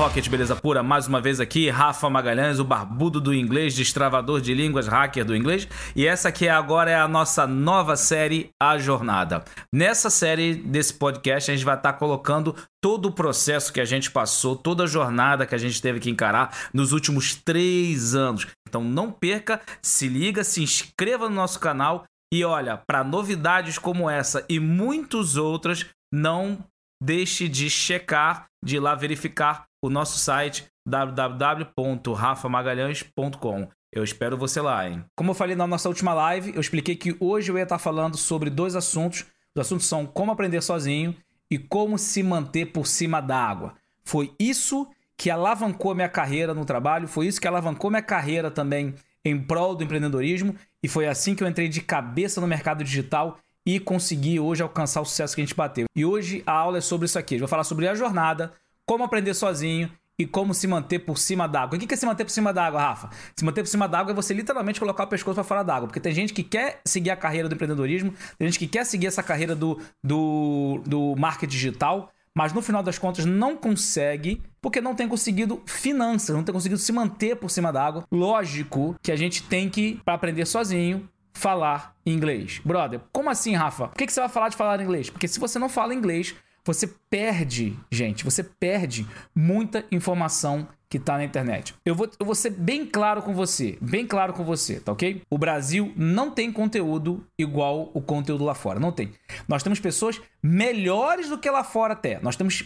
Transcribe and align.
Rocket, 0.00 0.30
beleza 0.30 0.56
pura? 0.56 0.82
Mais 0.82 1.06
uma 1.06 1.20
vez 1.20 1.40
aqui, 1.40 1.68
Rafa 1.68 2.08
Magalhães, 2.08 2.58
o 2.58 2.64
barbudo 2.64 3.20
do 3.20 3.34
inglês, 3.34 3.74
destravador 3.74 4.40
de 4.40 4.54
línguas, 4.54 4.88
hacker 4.88 5.26
do 5.26 5.36
inglês. 5.36 5.68
E 5.94 6.06
essa 6.06 6.30
aqui 6.30 6.48
agora 6.48 6.90
é 6.90 6.94
a 6.94 7.06
nossa 7.06 7.46
nova 7.46 7.94
série, 7.96 8.48
A 8.58 8.78
Jornada. 8.78 9.44
Nessa 9.70 10.08
série 10.08 10.54
desse 10.54 10.94
podcast, 10.94 11.50
a 11.50 11.54
gente 11.54 11.66
vai 11.66 11.76
estar 11.76 11.92
colocando 11.92 12.56
todo 12.82 13.08
o 13.08 13.12
processo 13.12 13.70
que 13.70 13.80
a 13.80 13.84
gente 13.84 14.10
passou, 14.10 14.56
toda 14.56 14.84
a 14.84 14.86
jornada 14.86 15.44
que 15.44 15.54
a 15.54 15.58
gente 15.58 15.82
teve 15.82 16.00
que 16.00 16.08
encarar 16.08 16.70
nos 16.72 16.92
últimos 16.92 17.34
três 17.34 18.14
anos. 18.14 18.46
Então 18.66 18.82
não 18.82 19.12
perca, 19.12 19.60
se 19.82 20.08
liga, 20.08 20.42
se 20.42 20.62
inscreva 20.62 21.28
no 21.28 21.34
nosso 21.34 21.60
canal 21.60 22.04
e 22.32 22.42
olha, 22.42 22.80
para 22.86 23.04
novidades 23.04 23.76
como 23.76 24.08
essa 24.08 24.46
e 24.48 24.58
muitas 24.58 25.36
outras, 25.36 25.84
não 26.10 26.58
deixe 27.00 27.48
de 27.48 27.70
checar, 27.70 28.46
de 28.62 28.76
ir 28.76 28.80
lá 28.80 28.94
verificar 28.94 29.64
o 29.82 29.88
nosso 29.88 30.18
site 30.18 30.66
www.rafamagalhães.com. 30.86 33.68
Eu 33.92 34.04
espero 34.04 34.36
você 34.36 34.60
lá, 34.60 34.88
hein? 34.88 35.04
Como 35.16 35.30
eu 35.30 35.34
falei 35.34 35.56
na 35.56 35.66
nossa 35.66 35.88
última 35.88 36.14
live, 36.14 36.52
eu 36.54 36.60
expliquei 36.60 36.94
que 36.94 37.16
hoje 37.18 37.50
eu 37.50 37.56
ia 37.56 37.64
estar 37.64 37.78
falando 37.78 38.16
sobre 38.16 38.48
dois 38.50 38.76
assuntos. 38.76 39.26
Os 39.54 39.60
assuntos 39.60 39.86
são 39.86 40.06
como 40.06 40.30
aprender 40.30 40.62
sozinho 40.62 41.16
e 41.50 41.58
como 41.58 41.98
se 41.98 42.22
manter 42.22 42.66
por 42.66 42.86
cima 42.86 43.20
da 43.20 43.36
água. 43.36 43.74
Foi 44.04 44.32
isso 44.38 44.86
que 45.16 45.28
alavancou 45.30 45.92
minha 45.94 46.08
carreira 46.08 46.54
no 46.54 46.64
trabalho, 46.64 47.08
foi 47.08 47.26
isso 47.26 47.40
que 47.40 47.48
alavancou 47.48 47.90
minha 47.90 48.02
carreira 48.02 48.50
também 48.50 48.94
em 49.24 49.38
prol 49.38 49.74
do 49.74 49.84
empreendedorismo 49.84 50.54
e 50.82 50.88
foi 50.88 51.06
assim 51.06 51.34
que 51.34 51.44
eu 51.44 51.48
entrei 51.48 51.68
de 51.68 51.82
cabeça 51.82 52.40
no 52.40 52.46
mercado 52.46 52.82
digital 52.82 53.38
e 53.66 53.78
consegui 53.78 54.40
hoje 54.40 54.62
alcançar 54.62 55.00
o 55.00 55.04
sucesso 55.04 55.34
que 55.34 55.40
a 55.40 55.44
gente 55.44 55.54
bateu. 55.54 55.86
E 55.94 56.04
hoje 56.04 56.42
a 56.46 56.52
aula 56.52 56.78
é 56.78 56.80
sobre 56.80 57.06
isso 57.06 57.18
aqui. 57.18 57.34
Eu 57.34 57.40
vou 57.40 57.48
falar 57.48 57.64
sobre 57.64 57.88
a 57.88 57.94
jornada, 57.94 58.52
como 58.86 59.04
aprender 59.04 59.34
sozinho 59.34 59.90
e 60.18 60.26
como 60.26 60.52
se 60.52 60.66
manter 60.66 60.98
por 60.98 61.18
cima 61.18 61.46
d'água. 61.46 61.76
O 61.76 61.80
que 61.80 61.94
é 61.94 61.96
se 61.96 62.04
manter 62.04 62.24
por 62.24 62.30
cima 62.30 62.52
d'água, 62.52 62.80
Rafa? 62.80 63.10
Se 63.34 63.44
manter 63.44 63.62
por 63.62 63.68
cima 63.68 63.88
d'água 63.88 64.12
é 64.12 64.14
você 64.14 64.34
literalmente 64.34 64.78
colocar 64.78 65.04
o 65.04 65.06
pescoço 65.06 65.34
para 65.34 65.44
fora 65.44 65.62
d'água. 65.62 65.88
Porque 65.88 66.00
tem 66.00 66.12
gente 66.12 66.34
que 66.34 66.42
quer 66.42 66.80
seguir 66.84 67.10
a 67.10 67.16
carreira 67.16 67.48
do 67.48 67.54
empreendedorismo, 67.54 68.12
tem 68.38 68.48
gente 68.48 68.58
que 68.58 68.66
quer 68.66 68.84
seguir 68.84 69.06
essa 69.06 69.22
carreira 69.22 69.54
do, 69.54 69.80
do, 70.04 70.82
do 70.86 71.14
marketing 71.16 71.52
digital, 71.52 72.10
mas 72.34 72.52
no 72.52 72.60
final 72.60 72.82
das 72.82 72.98
contas 72.98 73.24
não 73.24 73.56
consegue 73.56 74.42
porque 74.60 74.80
não 74.80 74.94
tem 74.94 75.08
conseguido 75.08 75.62
finanças, 75.66 76.36
não 76.36 76.44
tem 76.44 76.52
conseguido 76.52 76.80
se 76.80 76.92
manter 76.92 77.36
por 77.36 77.50
cima 77.50 77.72
d'água. 77.72 78.04
Lógico 78.12 78.94
que 79.02 79.10
a 79.10 79.16
gente 79.16 79.42
tem 79.44 79.70
que, 79.70 80.00
para 80.04 80.14
aprender 80.14 80.46
sozinho, 80.46 81.08
falar 81.40 81.96
inglês. 82.04 82.60
Brother, 82.64 83.00
como 83.10 83.30
assim, 83.30 83.54
Rafa? 83.54 83.88
Por 83.88 83.96
que, 83.96 84.06
que 84.06 84.12
você 84.12 84.20
vai 84.20 84.28
falar 84.28 84.50
de 84.50 84.56
falar 84.56 84.80
inglês? 84.80 85.08
Porque 85.08 85.26
se 85.26 85.40
você 85.40 85.58
não 85.58 85.68
fala 85.68 85.94
inglês, 85.94 86.34
você 86.64 86.86
perde, 87.10 87.76
gente, 87.90 88.24
você 88.24 88.42
perde 88.42 89.06
muita 89.34 89.84
informação 89.90 90.68
que 90.90 90.98
tá 90.98 91.16
na 91.16 91.24
internet. 91.24 91.72
Eu 91.86 91.94
vou, 91.94 92.10
eu 92.18 92.26
vou 92.26 92.34
ser 92.34 92.50
bem 92.50 92.84
claro 92.84 93.22
com 93.22 93.32
você, 93.32 93.78
bem 93.80 94.04
claro 94.04 94.32
com 94.32 94.44
você, 94.44 94.80
tá 94.80 94.90
ok? 94.90 95.22
O 95.30 95.38
Brasil 95.38 95.92
não 95.96 96.32
tem 96.32 96.50
conteúdo 96.50 97.24
igual 97.38 97.92
o 97.94 98.00
conteúdo 98.02 98.44
lá 98.44 98.54
fora, 98.54 98.80
não 98.80 98.90
tem. 98.90 99.12
Nós 99.46 99.62
temos 99.62 99.78
pessoas 99.78 100.20
melhores 100.42 101.28
do 101.28 101.38
que 101.38 101.48
lá 101.48 101.62
fora 101.62 101.92
até. 101.92 102.18
Nós 102.20 102.34
temos 102.34 102.64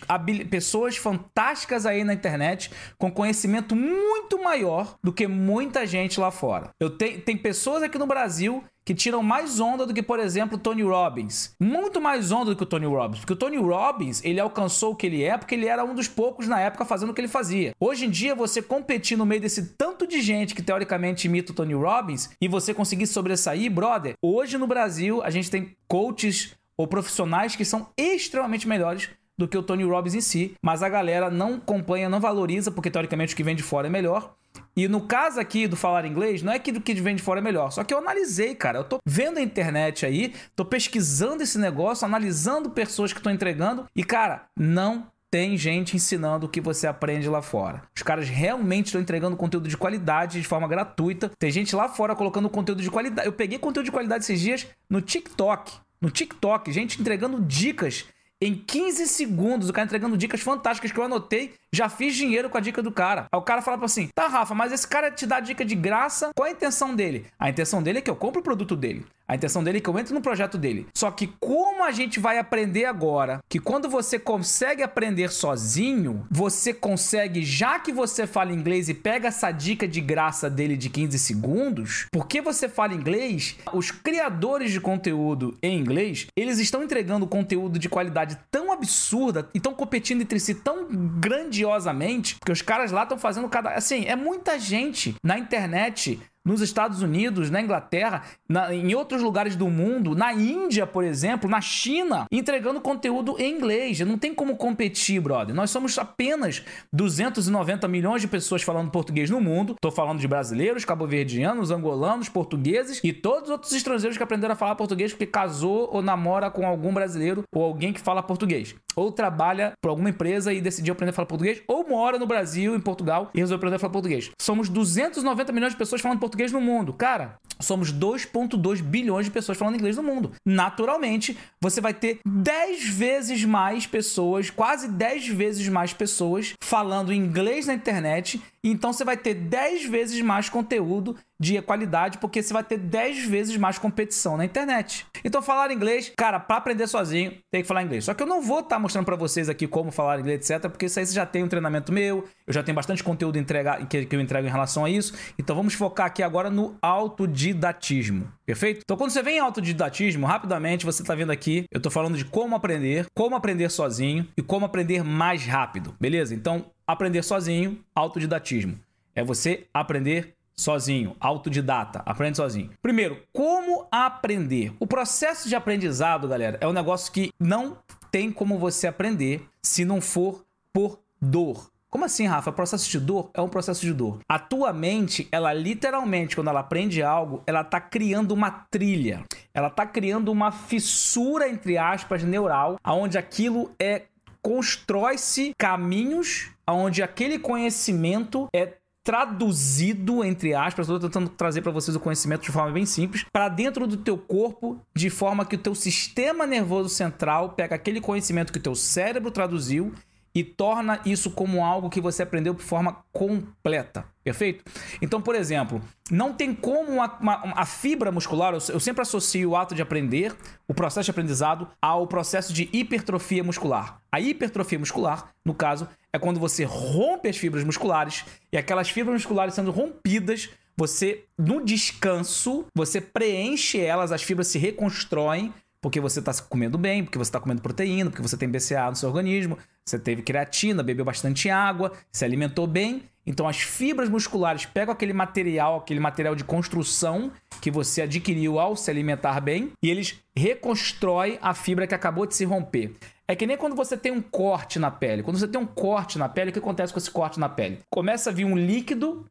pessoas 0.48 0.96
fantásticas 0.96 1.84
aí 1.84 2.02
na 2.02 2.14
internet 2.14 2.70
com 2.96 3.10
conhecimento 3.10 3.76
muito 3.76 4.42
maior 4.42 4.96
do 5.04 5.12
que 5.12 5.26
muita 5.26 5.86
gente 5.86 6.18
lá 6.18 6.30
fora. 6.30 6.70
Eu 6.80 6.90
tenho 6.90 7.20
tem 7.20 7.36
pessoas 7.36 7.82
aqui 7.82 7.98
no 7.98 8.06
Brasil 8.06 8.64
que 8.84 8.94
tiram 8.94 9.22
mais 9.22 9.60
onda 9.60 9.86
do 9.86 9.94
que, 9.94 10.02
por 10.02 10.20
exemplo, 10.20 10.58
Tony 10.58 10.82
Robbins. 10.82 11.54
Muito 11.58 12.00
mais 12.00 12.30
onda 12.30 12.50
do 12.50 12.56
que 12.56 12.62
o 12.62 12.66
Tony 12.66 12.86
Robbins, 12.86 13.20
porque 13.20 13.32
o 13.32 13.36
Tony 13.36 13.56
Robbins, 13.56 14.22
ele 14.22 14.33
alcançou 14.40 14.92
o 14.92 14.96
que 14.96 15.06
ele 15.06 15.22
é 15.22 15.36
porque 15.36 15.54
ele 15.54 15.66
era 15.66 15.84
um 15.84 15.94
dos 15.94 16.08
poucos 16.08 16.46
na 16.46 16.60
época 16.60 16.84
fazendo 16.84 17.10
o 17.10 17.14
que 17.14 17.20
ele 17.20 17.28
fazia. 17.28 17.72
Hoje 17.78 18.06
em 18.06 18.10
dia, 18.10 18.34
você 18.34 18.60
competir 18.62 19.16
no 19.16 19.26
meio 19.26 19.40
desse 19.40 19.74
tanto 19.76 20.06
de 20.06 20.20
gente 20.20 20.54
que 20.54 20.62
teoricamente 20.62 21.26
imita 21.26 21.52
o 21.52 21.54
Tony 21.54 21.74
Robbins 21.74 22.30
e 22.40 22.48
você 22.48 22.72
conseguir 22.72 23.06
sobressair, 23.06 23.70
brother, 23.70 24.14
hoje 24.22 24.58
no 24.58 24.66
Brasil 24.66 25.22
a 25.22 25.30
gente 25.30 25.50
tem 25.50 25.76
coaches 25.88 26.54
ou 26.76 26.86
profissionais 26.86 27.54
que 27.54 27.64
são 27.64 27.88
extremamente 27.96 28.66
melhores 28.66 29.10
do 29.36 29.48
que 29.48 29.58
o 29.58 29.62
Tony 29.62 29.84
Robbins 29.84 30.14
em 30.14 30.20
si, 30.20 30.54
mas 30.62 30.82
a 30.82 30.88
galera 30.88 31.30
não 31.30 31.54
acompanha, 31.54 32.08
não 32.08 32.20
valoriza, 32.20 32.70
porque 32.70 32.90
teoricamente 32.90 33.34
o 33.34 33.36
que 33.36 33.42
vem 33.42 33.56
de 33.56 33.62
fora 33.62 33.88
é 33.88 33.90
melhor. 33.90 34.34
E 34.76 34.88
no 34.88 35.02
caso 35.02 35.40
aqui 35.40 35.66
do 35.66 35.76
falar 35.76 36.04
inglês, 36.04 36.42
não 36.42 36.52
é 36.52 36.58
que 36.58 36.72
do 36.72 36.80
que 36.80 36.94
vem 36.94 37.16
de 37.16 37.22
fora 37.22 37.40
é 37.40 37.42
melhor. 37.42 37.70
Só 37.70 37.84
que 37.84 37.94
eu 37.94 37.98
analisei, 37.98 38.54
cara. 38.54 38.78
Eu 38.78 38.84
tô 38.84 38.98
vendo 39.06 39.38
a 39.38 39.42
internet 39.42 40.04
aí, 40.04 40.34
tô 40.56 40.64
pesquisando 40.64 41.42
esse 41.42 41.58
negócio, 41.58 42.04
analisando 42.04 42.70
pessoas 42.70 43.12
que 43.12 43.18
estão 43.18 43.32
entregando. 43.32 43.86
E, 43.94 44.02
cara, 44.02 44.46
não 44.58 45.06
tem 45.30 45.56
gente 45.56 45.96
ensinando 45.96 46.46
o 46.46 46.48
que 46.48 46.60
você 46.60 46.86
aprende 46.86 47.28
lá 47.28 47.42
fora. 47.42 47.82
Os 47.96 48.02
caras 48.04 48.28
realmente 48.28 48.86
estão 48.86 49.00
entregando 49.00 49.36
conteúdo 49.36 49.68
de 49.68 49.76
qualidade 49.76 50.40
de 50.40 50.46
forma 50.46 50.68
gratuita. 50.68 51.28
Tem 51.38 51.50
gente 51.50 51.74
lá 51.74 51.88
fora 51.88 52.14
colocando 52.14 52.48
conteúdo 52.48 52.80
de 52.80 52.88
qualidade. 52.88 53.26
Eu 53.26 53.32
peguei 53.32 53.58
conteúdo 53.58 53.86
de 53.86 53.90
qualidade 53.90 54.22
esses 54.22 54.40
dias 54.40 54.66
no 54.88 55.00
TikTok. 55.00 55.72
No 56.00 56.10
TikTok, 56.10 56.70
gente 56.70 57.00
entregando 57.00 57.40
dicas 57.40 58.04
em 58.46 58.54
15 58.54 59.08
segundos, 59.08 59.68
o 59.68 59.72
cara 59.72 59.86
entregando 59.86 60.16
dicas 60.16 60.40
fantásticas 60.40 60.92
que 60.92 60.98
eu 60.98 61.04
anotei, 61.04 61.54
já 61.72 61.88
fiz 61.88 62.14
dinheiro 62.14 62.50
com 62.50 62.58
a 62.58 62.60
dica 62.60 62.82
do 62.82 62.92
cara. 62.92 63.26
Aí 63.32 63.38
o 63.38 63.42
cara 63.42 63.62
fala 63.62 63.82
assim: 63.84 64.08
tá, 64.14 64.26
Rafa, 64.28 64.54
mas 64.54 64.72
esse 64.72 64.86
cara 64.86 65.10
te 65.10 65.26
dá 65.26 65.40
dica 65.40 65.64
de 65.64 65.74
graça, 65.74 66.30
qual 66.34 66.48
a 66.48 66.52
intenção 66.52 66.94
dele? 66.94 67.26
A 67.38 67.48
intenção 67.48 67.82
dele 67.82 67.98
é 67.98 68.02
que 68.02 68.10
eu 68.10 68.16
compre 68.16 68.40
o 68.40 68.44
produto 68.44 68.76
dele. 68.76 69.06
A 69.26 69.34
intenção 69.34 69.64
dele 69.64 69.78
é 69.78 69.80
que 69.80 69.88
eu 69.88 69.98
entre 69.98 70.12
no 70.12 70.20
projeto 70.20 70.58
dele. 70.58 70.86
Só 70.94 71.10
que 71.10 71.28
como 71.40 71.82
a 71.82 71.90
gente 71.90 72.20
vai 72.20 72.38
aprender 72.38 72.84
agora 72.84 73.40
que 73.48 73.58
quando 73.58 73.88
você 73.88 74.18
consegue 74.18 74.82
aprender 74.82 75.30
sozinho, 75.30 76.26
você 76.30 76.74
consegue, 76.74 77.42
já 77.42 77.78
que 77.78 77.92
você 77.92 78.26
fala 78.26 78.52
inglês 78.52 78.88
e 78.88 78.94
pega 78.94 79.28
essa 79.28 79.50
dica 79.50 79.88
de 79.88 80.00
graça 80.00 80.50
dele 80.50 80.76
de 80.76 80.90
15 80.90 81.18
segundos, 81.18 82.06
porque 82.12 82.42
você 82.42 82.68
fala 82.68 82.92
inglês, 82.92 83.56
os 83.72 83.90
criadores 83.90 84.70
de 84.70 84.80
conteúdo 84.80 85.56
em 85.62 85.78
inglês, 85.78 86.26
eles 86.36 86.58
estão 86.58 86.82
entregando 86.82 87.26
conteúdo 87.26 87.78
de 87.78 87.88
qualidade 87.88 88.38
tão 88.50 88.70
absurda 88.70 89.48
e 89.54 89.58
estão 89.58 89.72
competindo 89.72 90.20
entre 90.20 90.38
si 90.38 90.54
tão 90.54 90.86
grandiosamente, 90.90 92.36
porque 92.36 92.52
os 92.52 92.62
caras 92.62 92.92
lá 92.92 93.04
estão 93.04 93.18
fazendo 93.18 93.48
cada. 93.48 93.70
Assim, 93.70 94.04
é 94.04 94.14
muita 94.14 94.58
gente 94.58 95.14
na 95.22 95.38
internet 95.38 96.20
nos 96.44 96.60
Estados 96.60 97.02
Unidos, 97.02 97.50
na 97.50 97.60
Inglaterra, 97.60 98.22
na, 98.48 98.74
em 98.74 98.94
outros 98.94 99.22
lugares 99.22 99.56
do 99.56 99.68
mundo, 99.68 100.14
na 100.14 100.32
Índia, 100.32 100.86
por 100.86 101.02
exemplo, 101.02 101.48
na 101.48 101.60
China, 101.60 102.26
entregando 102.30 102.80
conteúdo 102.80 103.36
em 103.38 103.56
inglês. 103.56 104.00
Não 104.00 104.18
tem 104.18 104.34
como 104.34 104.56
competir, 104.56 105.20
brother. 105.20 105.54
Nós 105.54 105.70
somos 105.70 105.98
apenas 105.98 106.62
290 106.92 107.88
milhões 107.88 108.20
de 108.20 108.28
pessoas 108.28 108.62
falando 108.62 108.90
português 108.90 109.30
no 109.30 109.40
mundo. 109.40 109.74
Tô 109.80 109.90
falando 109.90 110.20
de 110.20 110.28
brasileiros, 110.28 110.84
cabo-verdianos, 110.84 111.70
angolanos, 111.70 112.28
portugueses 112.28 113.00
e 113.02 113.12
todos 113.12 113.44
os 113.44 113.50
outros 113.50 113.72
estrangeiros 113.72 114.16
que 114.16 114.22
aprenderam 114.22 114.52
a 114.52 114.56
falar 114.56 114.74
português 114.74 115.12
porque 115.12 115.26
casou 115.26 115.88
ou 115.92 116.02
namora 116.02 116.50
com 116.50 116.66
algum 116.66 116.92
brasileiro 116.92 117.42
ou 117.54 117.62
alguém 117.62 117.92
que 117.92 118.00
fala 118.00 118.22
português. 118.22 118.74
Ou 118.96 119.12
trabalha 119.12 119.72
para 119.80 119.90
alguma 119.90 120.10
empresa 120.10 120.52
e 120.52 120.60
decidiu 120.60 120.92
aprender 120.92 121.10
a 121.10 121.14
falar 121.14 121.26
português, 121.26 121.62
ou 121.66 121.88
mora 121.88 122.18
no 122.18 122.26
Brasil, 122.26 122.74
em 122.74 122.80
Portugal, 122.80 123.30
e 123.34 123.38
resolveu 123.38 123.58
aprender 123.58 123.76
a 123.76 123.78
falar 123.78 123.92
português. 123.92 124.30
Somos 124.40 124.68
290 124.68 125.52
milhões 125.52 125.72
de 125.72 125.78
pessoas 125.78 126.00
falando 126.00 126.20
português 126.20 126.52
no 126.52 126.60
mundo. 126.60 126.92
Cara, 126.92 127.36
somos 127.60 127.92
2,2 127.92 128.82
bilhões 128.82 129.26
de 129.26 129.32
pessoas 129.32 129.58
falando 129.58 129.74
inglês 129.74 129.96
no 129.96 130.02
mundo. 130.02 130.32
Naturalmente, 130.44 131.36
você 131.60 131.80
vai 131.80 131.94
ter 131.94 132.18
10 132.26 132.88
vezes 132.88 133.44
mais 133.44 133.86
pessoas, 133.86 134.50
quase 134.50 134.88
10 134.88 135.28
vezes 135.28 135.68
mais 135.68 135.92
pessoas 135.92 136.54
falando 136.62 137.12
inglês 137.12 137.66
na 137.66 137.74
internet. 137.74 138.42
Então 138.64 138.92
você 138.92 139.04
vai 139.04 139.16
ter 139.16 139.34
10 139.34 139.84
vezes 139.84 140.20
mais 140.22 140.48
conteúdo 140.48 141.16
de 141.38 141.60
qualidade, 141.60 142.18
porque 142.18 142.42
você 142.42 142.52
vai 142.52 142.62
ter 142.62 142.78
10 142.78 143.26
vezes 143.26 143.56
mais 143.56 143.78
competição 143.78 144.36
na 144.36 144.44
internet. 144.44 145.06
Então, 145.24 145.42
falar 145.42 145.70
inglês, 145.70 146.12
cara, 146.16 146.38
para 146.38 146.56
aprender 146.56 146.86
sozinho, 146.86 147.32
tem 147.50 147.62
que 147.62 147.68
falar 147.68 147.82
inglês. 147.82 148.04
Só 148.04 148.14
que 148.14 148.22
eu 148.22 148.26
não 148.26 148.40
vou 148.40 148.60
estar 148.60 148.76
tá 148.76 148.78
mostrando 148.78 149.04
para 149.04 149.16
vocês 149.16 149.48
aqui 149.48 149.66
como 149.66 149.90
falar 149.90 150.20
inglês, 150.20 150.50
etc, 150.50 150.70
porque 150.70 150.86
isso 150.86 150.98
aí 150.98 151.06
você 151.06 151.14
já 151.14 151.26
tem 151.26 151.42
um 151.42 151.48
treinamento 151.48 151.92
meu, 151.92 152.24
eu 152.46 152.52
já 152.52 152.62
tenho 152.62 152.74
bastante 152.76 153.02
conteúdo 153.02 153.38
entregar, 153.38 153.84
que, 153.86 154.06
que 154.06 154.16
eu 154.16 154.20
entrego 154.20 154.46
em 154.46 154.50
relação 154.50 154.84
a 154.84 154.90
isso. 154.90 155.14
Então, 155.38 155.54
vamos 155.54 155.74
focar 155.74 156.06
aqui 156.06 156.22
agora 156.22 156.50
no 156.50 156.76
autodidatismo. 156.80 158.32
Perfeito? 158.46 158.80
Então, 158.84 158.96
quando 158.96 159.10
você 159.10 159.22
vem 159.22 159.36
em 159.36 159.40
autodidatismo, 159.40 160.26
rapidamente 160.26 160.84
você 160.84 161.02
está 161.02 161.14
vendo 161.14 161.32
aqui, 161.32 161.64
eu 161.70 161.78
estou 161.78 161.90
falando 161.90 162.16
de 162.16 162.24
como 162.24 162.54
aprender, 162.54 163.06
como 163.14 163.34
aprender 163.34 163.70
sozinho 163.70 164.26
e 164.36 164.42
como 164.42 164.66
aprender 164.66 165.02
mais 165.02 165.44
rápido, 165.44 165.94
beleza? 165.98 166.34
Então, 166.34 166.66
aprender 166.86 167.22
sozinho, 167.22 167.82
autodidatismo. 167.94 168.78
É 169.14 169.22
você 169.22 169.66
aprender 169.72 170.34
sozinho, 170.56 171.16
autodidata, 171.18 172.02
aprende 172.06 172.36
sozinho. 172.36 172.70
Primeiro, 172.80 173.20
como 173.32 173.86
aprender? 173.90 174.72
O 174.78 174.86
processo 174.86 175.48
de 175.48 175.56
aprendizado, 175.56 176.28
galera, 176.28 176.58
é 176.60 176.66
um 176.66 176.72
negócio 176.72 177.12
que 177.12 177.32
não 177.38 177.78
tem 178.10 178.30
como 178.30 178.58
você 178.58 178.86
aprender 178.86 179.46
se 179.62 179.84
não 179.84 180.00
for 180.00 180.44
por 180.72 181.00
dor. 181.20 181.70
Como 181.90 182.04
assim, 182.04 182.26
Rafa? 182.26 182.50
Processo 182.50 182.90
de 182.90 182.98
dor 182.98 183.30
é 183.32 183.40
um 183.40 183.48
processo 183.48 183.82
de 183.82 183.92
dor. 183.92 184.18
A 184.28 184.36
tua 184.36 184.72
mente, 184.72 185.28
ela 185.30 185.52
literalmente, 185.52 186.34
quando 186.34 186.50
ela 186.50 186.58
aprende 186.58 187.00
algo, 187.02 187.40
ela 187.46 187.62
tá 187.62 187.80
criando 187.80 188.32
uma 188.32 188.50
trilha. 188.50 189.22
Ela 189.52 189.70
tá 189.70 189.86
criando 189.86 190.32
uma 190.32 190.50
fissura, 190.50 191.48
entre 191.48 191.78
aspas, 191.78 192.24
neural, 192.24 192.80
aonde 192.82 193.16
aquilo 193.16 193.70
é 193.78 194.02
constrói-se 194.42 195.54
caminhos 195.56 196.50
onde 196.68 197.02
aquele 197.02 197.38
conhecimento 197.38 198.46
é 198.54 198.74
traduzido, 199.04 200.24
entre 200.24 200.54
aspas, 200.54 200.88
estou 200.88 200.98
tentando 200.98 201.28
trazer 201.28 201.60
para 201.60 201.70
vocês 201.70 201.94
o 201.94 202.00
conhecimento 202.00 202.42
de 202.42 202.50
forma 202.50 202.72
bem 202.72 202.86
simples, 202.86 203.24
para 203.30 203.50
dentro 203.50 203.86
do 203.86 203.98
teu 203.98 204.16
corpo, 204.16 204.80
de 204.96 205.10
forma 205.10 205.44
que 205.44 205.56
o 205.56 205.58
teu 205.58 205.74
sistema 205.74 206.46
nervoso 206.46 206.88
central 206.88 207.50
pega 207.50 207.74
aquele 207.74 208.00
conhecimento 208.00 208.50
que 208.50 208.58
o 208.58 208.62
teu 208.62 208.74
cérebro 208.74 209.30
traduziu 209.30 209.92
e 210.34 210.42
torna 210.42 211.00
isso 211.06 211.30
como 211.30 211.64
algo 211.64 211.88
que 211.88 212.00
você 212.00 212.22
aprendeu 212.22 212.54
de 212.54 212.62
forma 212.62 213.04
completa. 213.12 214.04
Perfeito? 214.24 214.64
Então, 215.00 215.20
por 215.20 215.34
exemplo, 215.34 215.80
não 216.10 216.32
tem 216.32 216.52
como 216.52 216.90
uma, 216.90 217.18
uma, 217.20 217.52
a 217.54 217.64
fibra 217.64 218.10
muscular, 218.10 218.52
eu, 218.52 218.60
eu 218.70 218.80
sempre 218.80 219.02
associo 219.02 219.50
o 219.50 219.56
ato 219.56 219.74
de 219.74 219.82
aprender, 219.82 220.34
o 220.66 220.74
processo 220.74 221.04
de 221.04 221.10
aprendizado, 221.10 221.68
ao 221.80 222.06
processo 222.06 222.52
de 222.52 222.68
hipertrofia 222.72 223.44
muscular. 223.44 224.00
A 224.10 224.20
hipertrofia 224.20 224.78
muscular, 224.78 225.30
no 225.44 225.54
caso, 225.54 225.88
é 226.12 226.18
quando 226.18 226.40
você 226.40 226.64
rompe 226.64 227.28
as 227.28 227.36
fibras 227.36 227.62
musculares 227.62 228.24
e 228.52 228.56
aquelas 228.56 228.88
fibras 228.88 229.14
musculares 229.14 229.54
sendo 229.54 229.70
rompidas, 229.70 230.50
você, 230.76 231.24
no 231.38 231.64
descanso, 231.64 232.66
você 232.74 233.00
preenche 233.00 233.78
elas, 233.80 234.10
as 234.10 234.22
fibras 234.22 234.48
se 234.48 234.58
reconstroem 234.58 235.54
porque 235.84 236.00
você 236.00 236.20
está 236.20 236.32
comendo 236.48 236.78
bem, 236.78 237.04
porque 237.04 237.18
você 237.18 237.28
está 237.28 237.38
comendo 237.38 237.60
proteína, 237.60 238.08
porque 238.08 238.22
você 238.22 238.38
tem 238.38 238.48
BCA 238.48 238.88
no 238.88 238.96
seu 238.96 239.10
organismo, 239.10 239.58
você 239.84 239.98
teve 239.98 240.22
creatina, 240.22 240.82
bebeu 240.82 241.04
bastante 241.04 241.50
água, 241.50 241.92
se 242.10 242.24
alimentou 242.24 242.66
bem. 242.66 243.02
Então 243.26 243.46
as 243.46 243.58
fibras 243.58 244.08
musculares 244.08 244.64
pegam 244.64 244.94
aquele 244.94 245.12
material, 245.12 245.76
aquele 245.76 246.00
material 246.00 246.34
de 246.34 246.42
construção 246.42 247.30
que 247.60 247.70
você 247.70 248.00
adquiriu 248.00 248.58
ao 248.58 248.74
se 248.76 248.90
alimentar 248.90 249.42
bem, 249.42 249.72
e 249.82 249.90
eles 249.90 250.18
reconstroem 250.34 251.38
a 251.42 251.52
fibra 251.52 251.86
que 251.86 251.94
acabou 251.94 252.24
de 252.24 252.34
se 252.34 252.46
romper. 252.46 252.96
É 253.28 253.36
que 253.36 253.46
nem 253.46 253.58
quando 253.58 253.76
você 253.76 253.94
tem 253.94 254.10
um 254.10 254.22
corte 254.22 254.78
na 254.78 254.90
pele. 254.90 255.22
Quando 255.22 255.38
você 255.38 255.46
tem 255.46 255.60
um 255.60 255.66
corte 255.66 256.18
na 256.18 256.30
pele, 256.30 256.48
o 256.48 256.52
que 256.54 256.60
acontece 256.60 256.94
com 256.94 256.98
esse 256.98 257.10
corte 257.10 257.38
na 257.38 257.50
pele? 257.50 257.80
Começa 257.90 258.30
a 258.30 258.32
vir 258.32 258.46
um 258.46 258.56
líquido 258.56 259.26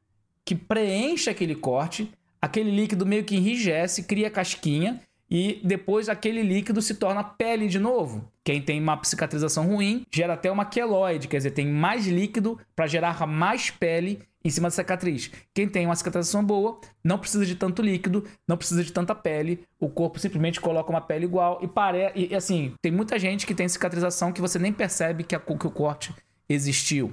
que 0.46 0.54
preenche 0.54 1.32
aquele 1.32 1.56
corte, 1.56 2.12
aquele 2.40 2.70
líquido 2.70 3.08
meio 3.08 3.24
que 3.24 3.36
enrijece, 3.36 4.04
cria 4.04 4.30
casquinha, 4.30 5.02
e 5.34 5.60
depois 5.64 6.10
aquele 6.10 6.44
líquido 6.44 6.80
se 6.80 6.94
torna 6.94 7.24
pele 7.24 7.68
de 7.68 7.80
novo. 7.80 8.32
Quem 8.44 8.62
tem 8.62 8.80
uma 8.80 9.04
cicatrização 9.04 9.66
ruim 9.66 10.06
gera 10.12 10.34
até 10.34 10.52
uma 10.52 10.64
queloide, 10.64 11.28
quer 11.28 11.38
dizer, 11.38 11.52
tem 11.52 11.66
mais 11.68 12.06
líquido 12.06 12.60
para 12.76 12.86
gerar 12.86 13.26
mais 13.26 13.72
pele 13.72 14.20
em 14.46 14.50
cima 14.52 14.68
da 14.68 14.76
cicatriz. 14.76 15.32
Quem 15.52 15.68
tem 15.68 15.88
uma 15.88 15.96
cicatrização 15.96 16.46
boa 16.46 16.80
não 17.04 17.18
precisa 17.18 17.48
de 17.48 17.56
tanto 17.56 17.82
líquido, 17.82 18.24
não 18.48 18.58
precisa 18.58 18.84
de 18.84 18.94
tanta 18.94 19.16
pele, 19.16 19.62
o 19.80 19.90
corpo 19.90 20.20
simplesmente 20.20 20.62
coloca 20.62 20.92
uma 20.92 21.02
pele 21.02 21.26
igual 21.26 21.58
e 21.64 21.68
parece. 21.68 22.14
E 22.16 22.36
assim, 22.36 22.76
tem 22.80 22.92
muita 22.92 23.18
gente 23.18 23.48
que 23.48 23.56
tem 23.56 23.68
cicatrização 23.68 24.32
que 24.32 24.42
você 24.42 24.60
nem 24.60 24.72
percebe 24.72 25.24
que, 25.24 25.34
a, 25.34 25.40
que 25.40 25.68
o 25.68 25.72
corte 25.72 26.14
existiu. 26.48 27.12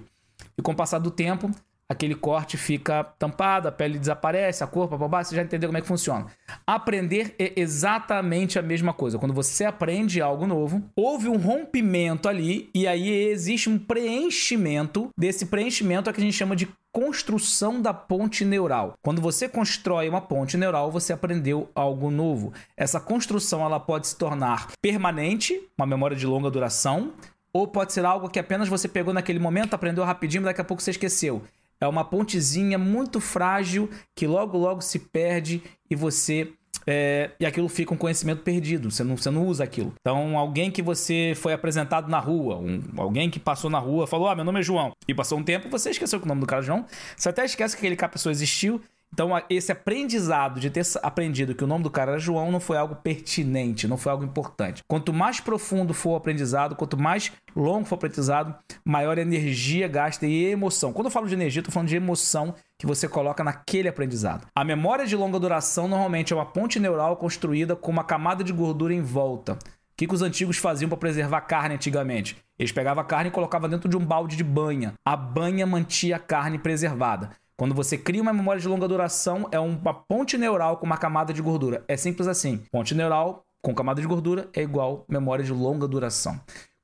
E 0.58 0.62
com 0.62 0.72
o 0.72 0.76
passar 0.76 0.99
do 0.99 1.11
tempo, 1.11 1.50
aquele 1.91 2.15
corte 2.15 2.57
fica 2.57 3.03
tampado, 3.19 3.67
a 3.67 3.73
pele 3.73 3.99
desaparece, 3.99 4.63
a 4.63 4.67
cor, 4.69 4.87
babá, 4.87 5.25
você 5.25 5.35
já 5.35 5.43
entendeu 5.43 5.69
como 5.69 5.79
é 5.79 5.81
que 5.81 5.89
funciona. 5.89 6.27
Aprender 6.65 7.35
é 7.37 7.53
exatamente 7.57 8.61
a 8.61 8.63
mesma 8.63 8.95
coisa. 8.95 9.19
Quando 9.19 9.35
você 9.35 9.65
aprende 9.65 10.23
algo 10.23 10.47
novo, 10.47 10.81
houve 10.95 11.29
um 11.29 11.37
rompimento 11.37 12.29
ali 12.29 12.71
e 12.73 12.87
aí 12.87 13.11
existe 13.11 13.69
um 13.69 13.77
preenchimento. 13.77 15.09
Desse 15.19 15.47
preenchimento 15.47 16.09
é 16.09 16.13
que 16.13 16.21
a 16.21 16.25
gente 16.25 16.37
chama 16.37 16.55
de 16.55 16.69
construção 16.93 17.83
da 17.83 17.93
ponte 17.93 18.45
neural. 18.45 18.95
Quando 19.03 19.21
você 19.21 19.49
constrói 19.49 20.09
uma 20.09 20.21
ponte 20.21 20.57
neural, 20.57 20.93
você 20.93 21.13
aprendeu 21.13 21.69
algo 21.75 22.09
novo. 22.09 22.53
Essa 22.77 23.01
construção 23.01 23.65
ela 23.65 23.81
pode 23.81 24.07
se 24.07 24.17
tornar 24.17 24.69
permanente, 24.81 25.61
uma 25.77 25.87
memória 25.87 26.17
de 26.17 26.27
longa 26.27 26.51
duração, 26.51 27.13
ou 27.53 27.67
pode 27.67 27.93
ser 27.93 28.05
algo 28.05 28.29
que 28.29 28.39
apenas 28.39 28.69
você 28.69 28.87
pegou 28.87 29.13
naquele 29.13 29.41
momento, 29.41 29.75
aprendeu 29.75 30.05
rapidinho, 30.05 30.45
daqui 30.45 30.61
a 30.61 30.65
pouco 30.65 30.83
você 30.83 30.93
esqueceu. 30.93 31.43
É 31.81 31.87
uma 31.87 32.05
pontezinha 32.05 32.79
muito 32.79 33.21
frágil 33.21 33.88
que 34.15 34.27
logo, 34.27 34.59
logo 34.59 34.81
se 34.81 34.99
perde 34.99 35.62
e 35.91 35.97
você. 35.97 36.53
É, 36.87 37.31
e 37.38 37.44
aquilo 37.44 37.69
fica 37.69 37.93
um 37.93 37.97
conhecimento 37.97 38.43
perdido, 38.43 38.91
você 38.91 39.05
não, 39.05 39.17
você 39.17 39.31
não 39.31 39.47
usa 39.47 39.62
aquilo. 39.62 39.93
Então, 40.00 40.38
alguém 40.38 40.71
que 40.71 40.81
você 40.81 41.35
foi 41.37 41.53
apresentado 41.53 42.09
na 42.09 42.19
rua, 42.19 42.56
um, 42.56 42.82
alguém 42.97 43.29
que 43.29 43.38
passou 43.38 43.69
na 43.69 43.79
rua, 43.79 44.06
falou: 44.06 44.29
Ah, 44.29 44.35
meu 44.35 44.44
nome 44.44 44.61
é 44.61 44.62
João, 44.62 44.93
e 45.06 45.15
passou 45.15 45.38
um 45.38 45.43
tempo, 45.43 45.69
você 45.69 45.91
esqueceu 45.91 46.19
que 46.19 46.25
o 46.25 46.29
nome 46.29 46.41
do 46.41 46.47
cara 46.47 46.62
é 46.62 46.65
João, 46.65 46.87
você 47.17 47.29
até 47.29 47.44
esquece 47.44 47.77
que 47.77 47.81
aquele 47.81 47.97
cara 47.97 48.12
pessoa 48.12 48.32
existiu 48.32 48.81
então, 49.12 49.31
esse 49.51 49.73
aprendizado 49.73 50.61
de 50.61 50.71
ter 50.71 50.87
aprendido 51.03 51.55
que 51.55 51.65
o 51.65 51.67
nome 51.67 51.83
do 51.83 51.91
cara 51.91 52.12
era 52.12 52.21
João 52.21 52.53
não 52.53 52.61
foi 52.61 52.77
algo 52.77 52.95
pertinente, 52.95 53.89
não 53.89 53.97
foi 53.97 54.12
algo 54.12 54.25
importante. 54.25 54.83
Quanto 54.89 55.12
mais 55.12 55.41
profundo 55.41 55.93
for 55.93 56.11
o 56.11 56.17
aprendizado, 56.17 56.77
quanto 56.77 56.97
mais 56.97 57.33
longo 57.55 57.85
for 57.85 57.97
o 57.97 57.99
aprendizado, 57.99 58.55
maior 58.85 59.19
energia 59.19 59.89
gasta 59.89 60.27
e 60.27 60.45
emoção. 60.47 60.93
Quando 60.93 61.07
eu 61.07 61.11
falo 61.11 61.27
de 61.27 61.35
energia, 61.35 61.61
estou 61.61 61.73
falando 61.73 61.89
de 61.89 61.97
emoção 61.97 62.55
que 62.79 62.87
você 62.87 63.09
coloca 63.09 63.43
naquele 63.43 63.89
aprendizado. 63.89 64.47
A 64.55 64.65
memória 64.65 65.05
de 65.05 65.17
longa 65.17 65.41
duração 65.41 65.89
normalmente 65.89 66.33
é 66.33 66.37
uma 66.37 66.47
ponte 66.47 66.79
neural 66.79 67.17
construída 67.17 67.75
com 67.75 67.91
uma 67.91 68.05
camada 68.05 68.45
de 68.45 68.53
gordura 68.53 68.95
em 68.95 69.03
volta. 69.03 69.55
O 69.55 69.56
que, 69.97 70.06
que 70.06 70.15
os 70.15 70.23
antigos 70.23 70.56
faziam 70.56 70.89
para 70.89 70.97
preservar 70.97 71.43
carne 71.43 71.75
antigamente? 71.75 72.39
Eles 72.59 72.73
pegavam 72.73 73.03
a 73.03 73.06
carne 73.06 73.29
e 73.29 73.33
colocavam 73.33 73.69
dentro 73.69 73.89
de 73.89 73.99
um 73.99 74.05
balde 74.05 74.35
de 74.35 74.45
banha. 74.45 74.95
A 75.05 75.15
banha 75.15 75.67
mantia 75.67 76.17
a 76.17 76.19
carne 76.19 76.59
preservada. 76.59 77.31
Quando 77.61 77.75
você 77.75 77.99
cria 77.99 78.23
uma 78.23 78.33
memória 78.33 78.59
de 78.59 78.67
longa 78.67 78.89
duração, 78.89 79.47
é 79.53 79.61
uma 79.61 79.93
ponte 79.93 80.39
neural 80.39 80.79
com 80.79 80.87
uma 80.87 80.97
camada 80.97 81.31
de 81.31 81.43
gordura. 81.43 81.85
É 81.87 81.95
simples 81.95 82.27
assim. 82.27 82.57
Ponte 82.73 82.95
neural 82.95 83.45
com 83.61 83.75
camada 83.75 84.01
de 84.01 84.07
gordura 84.07 84.49
é 84.55 84.62
igual 84.62 85.05
memória 85.07 85.45
de 85.45 85.53
longa 85.53 85.87
duração. 85.87 86.41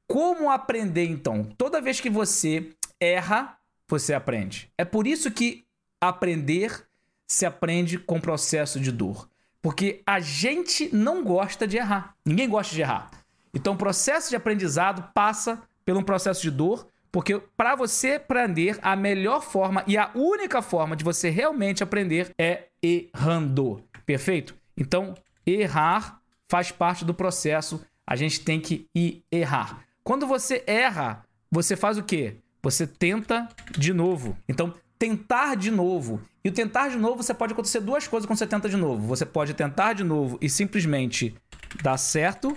Como 0.07 0.51
aprender 0.51 1.07
então? 1.07 1.45
Toda 1.57 1.81
vez 1.81 1.99
que 1.99 2.11
você 2.11 2.73
erra, 3.01 3.57
você 3.89 4.13
aprende. 4.13 4.71
É 4.77 4.85
por 4.85 5.07
isso 5.07 5.31
que 5.31 5.65
aprender 5.99 6.87
se 7.27 7.47
aprende 7.47 7.97
com 7.97 8.21
processo 8.21 8.79
de 8.79 8.93
dor. 8.93 9.31
Porque 9.63 10.03
a 10.05 10.21
gente 10.21 10.95
não 10.95 11.25
gosta 11.25 11.67
de 11.67 11.79
errar. 11.79 12.15
Ninguém 12.23 12.51
gosta 12.51 12.75
de 12.75 12.83
errar. 12.83 13.11
Então, 13.55 13.73
o 13.73 13.79
processo 13.79 14.29
de 14.29 14.37
aprendizado 14.37 15.11
passa 15.15 15.63
por 15.87 15.97
um 15.97 16.03
processo 16.03 16.43
de 16.43 16.51
dor 16.51 16.87
porque 17.17 17.41
para 17.57 17.75
você 17.75 18.17
aprender, 18.17 18.79
a 18.83 18.95
melhor 18.95 19.41
forma 19.41 19.83
e 19.87 19.97
a 19.97 20.11
única 20.15 20.61
forma 20.61 20.95
de 20.95 21.03
você 21.03 21.31
realmente 21.31 21.83
aprender 21.83 22.31
é 22.39 22.65
errando. 22.83 23.83
Perfeito? 24.05 24.55
Então, 24.77 25.15
errar 25.47 26.21
faz 26.47 26.71
parte 26.71 27.07
do 27.07 27.15
processo. 27.15 27.83
A 28.07 28.17
gente 28.17 28.41
tem 28.41 28.61
que 28.61 28.87
ir 28.95 29.23
errar. 29.33 29.83
Quando 30.05 30.27
você 30.27 30.63
erra, 30.67 31.25
você 31.51 31.75
faz 31.75 31.97
o 31.97 32.03
quê? 32.03 32.37
Você 32.63 32.87
tenta 32.87 33.49
de 33.71 33.95
novo. 33.95 34.37
Então, 34.47 34.75
tentar 34.99 35.57
de 35.57 35.71
novo. 35.71 36.21
E 36.45 36.51
o 36.51 36.53
tentar 36.53 36.89
de 36.91 36.99
novo, 36.99 37.23
você 37.23 37.33
pode 37.33 37.55
acontecer 37.55 37.81
duas 37.81 38.07
coisas 38.07 38.27
quando 38.27 38.39
você 38.39 38.47
tenta 38.47 38.69
de 38.69 38.77
novo. 38.77 39.07
Você 39.07 39.25
pode 39.25 39.55
tentar 39.55 39.95
de 39.95 40.05
novo 40.05 40.37
e 40.39 40.51
simplesmente 40.51 41.35
dar 41.83 41.97
certo, 41.97 42.55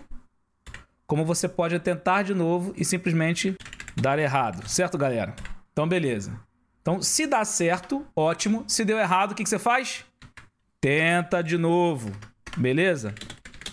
como 1.07 1.23
você 1.23 1.47
pode 1.47 1.79
tentar 1.79 2.23
de 2.23 2.33
novo 2.33 2.73
e 2.75 2.83
simplesmente 2.83 3.55
dar 3.99 4.19
errado, 4.19 4.67
certo, 4.67 4.97
galera? 4.97 5.35
Então, 5.71 5.87
beleza. 5.87 6.39
Então, 6.81 7.01
se 7.01 7.27
dá 7.27 7.43
certo, 7.45 8.05
ótimo. 8.15 8.63
Se 8.67 8.83
deu 8.83 8.97
errado, 8.97 9.31
o 9.31 9.35
que, 9.35 9.43
que 9.43 9.49
você 9.49 9.59
faz? 9.59 10.05
Tenta 10.81 11.43
de 11.43 11.57
novo, 11.57 12.11
beleza? 12.57 13.13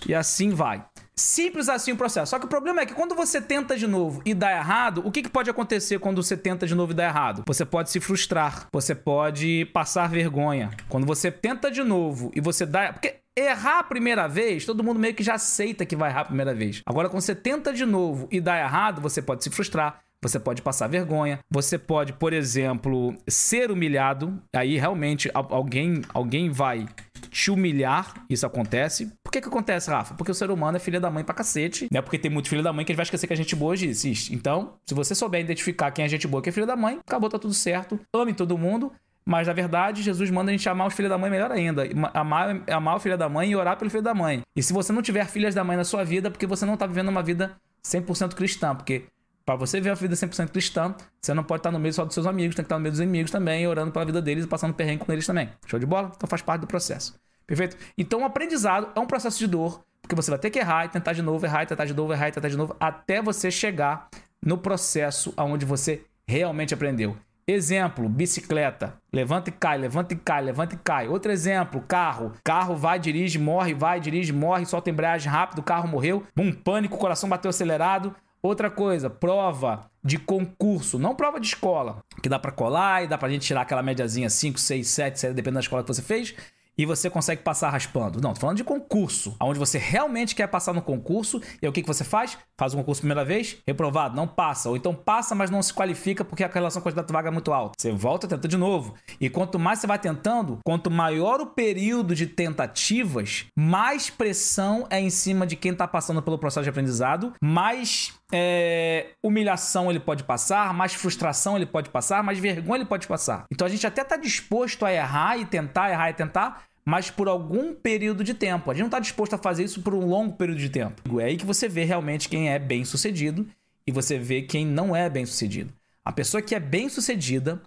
E 0.06 0.14
assim 0.14 0.50
vai. 0.50 0.84
Simples 1.18 1.70
assim 1.70 1.92
o 1.92 1.96
processo. 1.96 2.30
Só 2.30 2.38
que 2.38 2.44
o 2.44 2.48
problema 2.48 2.82
é 2.82 2.86
que 2.86 2.92
quando 2.92 3.14
você 3.14 3.40
tenta 3.40 3.74
de 3.74 3.86
novo 3.86 4.20
e 4.24 4.34
dá 4.34 4.52
errado, 4.52 5.00
o 5.02 5.10
que, 5.10 5.22
que 5.22 5.30
pode 5.30 5.48
acontecer 5.48 5.98
quando 5.98 6.22
você 6.22 6.36
tenta 6.36 6.66
de 6.66 6.74
novo 6.74 6.92
e 6.92 6.94
dá 6.94 7.04
errado? 7.04 7.44
Você 7.46 7.64
pode 7.64 7.90
se 7.90 8.00
frustrar, 8.00 8.66
você 8.70 8.94
pode 8.94 9.64
passar 9.72 10.10
vergonha. 10.10 10.70
Quando 10.90 11.06
você 11.06 11.30
tenta 11.30 11.70
de 11.70 11.82
novo 11.82 12.30
e 12.34 12.40
você 12.40 12.66
dá. 12.66 12.92
Porque 12.92 13.20
errar 13.34 13.80
a 13.80 13.84
primeira 13.84 14.26
vez, 14.26 14.66
todo 14.66 14.84
mundo 14.84 15.00
meio 15.00 15.14
que 15.14 15.22
já 15.22 15.34
aceita 15.34 15.86
que 15.86 15.96
vai 15.96 16.10
errar 16.10 16.20
a 16.20 16.26
primeira 16.26 16.54
vez. 16.54 16.82
Agora, 16.84 17.08
quando 17.08 17.22
você 17.22 17.34
tenta 17.34 17.72
de 17.72 17.86
novo 17.86 18.28
e 18.30 18.40
dá 18.40 18.58
errado, 18.58 19.00
você 19.00 19.22
pode 19.22 19.42
se 19.42 19.50
frustrar, 19.50 20.00
você 20.28 20.40
pode 20.40 20.60
passar 20.60 20.88
vergonha, 20.88 21.38
você 21.48 21.78
pode, 21.78 22.12
por 22.12 22.32
exemplo, 22.32 23.16
ser 23.28 23.70
humilhado. 23.70 24.42
Aí 24.54 24.76
realmente 24.76 25.30
alguém, 25.32 26.02
alguém 26.12 26.50
vai 26.50 26.86
te 27.30 27.50
humilhar, 27.50 28.24
isso 28.28 28.44
acontece. 28.44 29.12
Por 29.22 29.30
que 29.30 29.40
que 29.40 29.48
acontece, 29.48 29.90
Rafa? 29.90 30.14
Porque 30.14 30.30
o 30.30 30.34
ser 30.34 30.50
humano 30.50 30.76
é 30.76 30.80
filho 30.80 31.00
da 31.00 31.10
mãe 31.10 31.22
pra 31.22 31.34
cacete, 31.34 31.88
né? 31.92 32.02
Porque 32.02 32.18
tem 32.18 32.30
muito 32.30 32.48
filho 32.48 32.62
da 32.62 32.72
mãe 32.72 32.84
que 32.84 32.92
ele 32.92 32.96
vai 32.96 33.04
esquecer 33.04 33.26
que 33.26 33.32
a 33.32 33.36
gente 33.36 33.54
boa 33.54 33.74
existe. 33.74 34.34
Então, 34.34 34.74
se 34.84 34.94
você 34.94 35.14
souber 35.14 35.40
identificar 35.40 35.90
quem 35.90 36.04
é 36.04 36.08
gente 36.08 36.26
boa, 36.26 36.42
que 36.42 36.48
é 36.48 36.52
filho 36.52 36.66
da 36.66 36.76
mãe, 36.76 36.98
acabou, 37.06 37.28
tá 37.30 37.38
tudo 37.38 37.54
certo. 37.54 38.00
Ame 38.12 38.34
todo 38.34 38.58
mundo. 38.58 38.92
Mas 39.28 39.48
na 39.48 39.52
verdade, 39.52 40.02
Jesus 40.02 40.30
manda 40.30 40.50
a 40.50 40.52
gente 40.52 40.68
amar 40.68 40.86
os 40.86 40.94
filhos 40.94 41.10
da 41.10 41.18
mãe 41.18 41.30
melhor 41.30 41.50
ainda. 41.50 41.82
Amar, 42.14 42.62
amar 42.70 42.96
o 42.96 43.00
filho 43.00 43.18
da 43.18 43.28
mãe 43.28 43.50
e 43.50 43.56
orar 43.56 43.76
pelo 43.76 43.90
filho 43.90 44.02
da 44.02 44.14
mãe. 44.14 44.42
E 44.54 44.62
se 44.62 44.72
você 44.72 44.92
não 44.92 45.02
tiver 45.02 45.26
filhas 45.26 45.54
da 45.54 45.64
mãe 45.64 45.76
na 45.76 45.84
sua 45.84 46.04
vida, 46.04 46.30
porque 46.30 46.46
você 46.46 46.64
não 46.64 46.76
tá 46.76 46.86
vivendo 46.86 47.08
uma 47.08 47.22
vida 47.22 47.56
100% 47.84 48.34
cristã, 48.34 48.74
porque 48.74 49.04
para 49.46 49.54
você 49.54 49.80
ver 49.80 49.90
a 49.90 49.94
vida 49.94 50.16
100% 50.16 50.50
cristã, 50.50 50.92
você 51.22 51.32
não 51.32 51.44
pode 51.44 51.60
estar 51.60 51.70
no 51.70 51.78
meio 51.78 51.94
só 51.94 52.04
dos 52.04 52.14
seus 52.14 52.26
amigos, 52.26 52.56
tem 52.56 52.64
que 52.64 52.66
estar 52.66 52.74
no 52.74 52.82
meio 52.82 52.90
dos 52.90 53.00
inimigos 53.00 53.30
também, 53.30 53.64
orando 53.68 53.92
pela 53.92 54.04
vida 54.04 54.20
deles 54.20 54.44
e 54.44 54.48
passando 54.48 54.74
perrengue 54.74 55.04
com 55.04 55.12
eles 55.12 55.24
também. 55.24 55.48
Show 55.66 55.78
de 55.78 55.86
bola? 55.86 56.10
Então 56.16 56.28
faz 56.28 56.42
parte 56.42 56.62
do 56.62 56.66
processo. 56.66 57.14
Perfeito? 57.46 57.76
Então 57.96 58.22
o 58.22 58.24
aprendizado 58.24 58.88
é 58.96 58.98
um 58.98 59.06
processo 59.06 59.38
de 59.38 59.46
dor, 59.46 59.80
porque 60.02 60.16
você 60.16 60.32
vai 60.32 60.40
ter 60.40 60.50
que 60.50 60.58
errar 60.58 60.86
e 60.86 60.88
tentar 60.88 61.12
de 61.12 61.22
novo, 61.22 61.46
errar 61.46 61.62
e 61.62 61.66
tentar 61.66 61.84
de 61.84 61.94
novo, 61.94 62.12
errar 62.12 62.28
e 62.28 62.32
tentar 62.32 62.48
de 62.48 62.56
novo, 62.56 62.74
até 62.80 63.22
você 63.22 63.48
chegar 63.48 64.08
no 64.44 64.58
processo 64.58 65.32
onde 65.38 65.64
você 65.64 66.02
realmente 66.26 66.74
aprendeu. 66.74 67.16
Exemplo, 67.48 68.08
bicicleta. 68.08 68.94
Levanta 69.12 69.50
e 69.50 69.52
cai, 69.52 69.78
levanta 69.78 70.12
e 70.12 70.16
cai, 70.16 70.42
levanta 70.42 70.74
e 70.74 70.78
cai. 70.78 71.06
Outro 71.06 71.30
exemplo, 71.30 71.80
carro. 71.86 72.32
Carro 72.42 72.74
vai, 72.74 72.98
dirige, 72.98 73.38
morre, 73.38 73.72
vai, 73.72 74.00
dirige, 74.00 74.32
morre, 74.32 74.66
solta 74.66 74.90
embreagem 74.90 75.30
rápido, 75.30 75.60
o 75.60 75.62
carro 75.62 75.86
morreu. 75.86 76.24
Um 76.36 76.50
pânico, 76.50 76.98
coração 76.98 77.28
bateu 77.28 77.48
acelerado. 77.48 78.12
Outra 78.46 78.70
coisa, 78.70 79.10
prova 79.10 79.90
de 80.04 80.18
concurso, 80.18 81.00
não 81.00 81.16
prova 81.16 81.40
de 81.40 81.48
escola, 81.48 81.98
que 82.22 82.28
dá 82.28 82.38
para 82.38 82.52
colar 82.52 83.02
e 83.02 83.08
dá 83.08 83.18
pra 83.18 83.28
gente 83.28 83.44
tirar 83.44 83.62
aquela 83.62 83.82
médiazinha 83.82 84.30
5, 84.30 84.60
6, 84.60 84.86
7, 84.86 85.18
7, 85.18 85.34
dependendo 85.34 85.54
da 85.54 85.60
escola 85.60 85.82
que 85.82 85.88
você 85.88 86.00
fez 86.00 86.32
e 86.78 86.84
você 86.84 87.08
consegue 87.08 87.42
passar 87.42 87.70
raspando. 87.70 88.20
Não, 88.20 88.34
tô 88.34 88.40
falando 88.40 88.56
de 88.56 88.64
concurso, 88.64 89.36
onde 89.40 89.58
você 89.58 89.78
realmente 89.78 90.34
quer 90.34 90.46
passar 90.46 90.72
no 90.72 90.82
concurso 90.82 91.40
e 91.60 91.66
o 91.66 91.72
que, 91.72 91.82
que 91.82 91.88
você 91.88 92.04
faz? 92.04 92.36
Faz 92.58 92.74
o 92.74 92.76
concurso 92.76 93.00
primeira 93.00 93.24
vez, 93.24 93.58
reprovado, 93.66 94.16
não 94.16 94.26
passa. 94.26 94.68
Ou 94.68 94.76
então 94.76 94.94
passa, 94.94 95.34
mas 95.34 95.50
não 95.50 95.62
se 95.62 95.72
qualifica 95.72 96.24
porque 96.24 96.44
a 96.44 96.48
relação 96.48 96.82
com 96.82 96.88
a 96.88 96.92
vaga 96.92 97.28
é 97.28 97.32
muito 97.32 97.52
alta. 97.52 97.74
Você 97.78 97.92
volta, 97.92 98.26
tenta 98.26 98.48
de 98.48 98.56
novo. 98.56 98.94
E 99.20 99.28
quanto 99.30 99.58
mais 99.58 99.78
você 99.78 99.86
vai 99.86 99.98
tentando, 99.98 100.58
quanto 100.64 100.90
maior 100.90 101.40
o 101.40 101.46
período 101.46 102.14
de 102.14 102.26
tentativas, 102.26 103.46
mais 103.56 104.10
pressão 104.10 104.86
é 104.90 105.00
em 105.00 105.10
cima 105.10 105.46
de 105.46 105.56
quem 105.56 105.72
está 105.72 105.86
passando 105.86 106.22
pelo 106.22 106.38
processo 106.38 106.64
de 106.64 106.70
aprendizado, 106.70 107.32
mais 107.42 108.14
é, 108.32 109.10
humilhação 109.22 109.90
ele 109.90 110.00
pode 110.00 110.24
passar, 110.24 110.74
mais 110.74 110.94
frustração 110.94 111.56
ele 111.56 111.66
pode 111.66 111.90
passar, 111.90 112.22
mais 112.22 112.38
vergonha 112.38 112.78
ele 112.78 112.88
pode 112.88 113.06
passar. 113.06 113.44
Então 113.52 113.66
a 113.66 113.70
gente 113.70 113.86
até 113.86 114.02
está 114.02 114.16
disposto 114.16 114.84
a 114.84 114.92
errar 114.92 115.38
e 115.38 115.46
tentar, 115.46 115.90
errar 115.90 116.10
e 116.10 116.14
tentar, 116.14 116.64
mas 116.86 117.10
por 117.10 117.26
algum 117.26 117.74
período 117.74 118.22
de 118.22 118.32
tempo. 118.32 118.70
A 118.70 118.74
gente 118.74 118.82
não 118.82 118.86
está 118.86 119.00
disposto 119.00 119.34
a 119.34 119.38
fazer 119.38 119.64
isso 119.64 119.82
por 119.82 119.92
um 119.92 120.06
longo 120.06 120.36
período 120.36 120.60
de 120.60 120.70
tempo. 120.70 121.20
É 121.20 121.24
aí 121.24 121.36
que 121.36 121.44
você 121.44 121.68
vê 121.68 121.82
realmente 121.82 122.28
quem 122.28 122.48
é 122.48 122.60
bem 122.60 122.84
sucedido 122.84 123.44
e 123.84 123.90
você 123.90 124.16
vê 124.16 124.42
quem 124.42 124.64
não 124.64 124.94
é 124.94 125.10
bem 125.10 125.26
sucedido. 125.26 125.74
A 126.04 126.12
pessoa 126.12 126.40
que 126.40 126.54
é 126.54 126.60
bem 126.60 126.88
sucedida, 126.88 127.60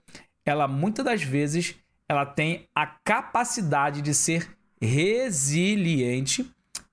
ela 0.45 0.69
muitas 0.69 1.03
das 1.03 1.21
vezes 1.21 1.75
ela 2.07 2.25
tem 2.25 2.65
a 2.73 2.87
capacidade 2.87 4.01
de 4.01 4.13
ser 4.13 4.57
resiliente 4.81 6.49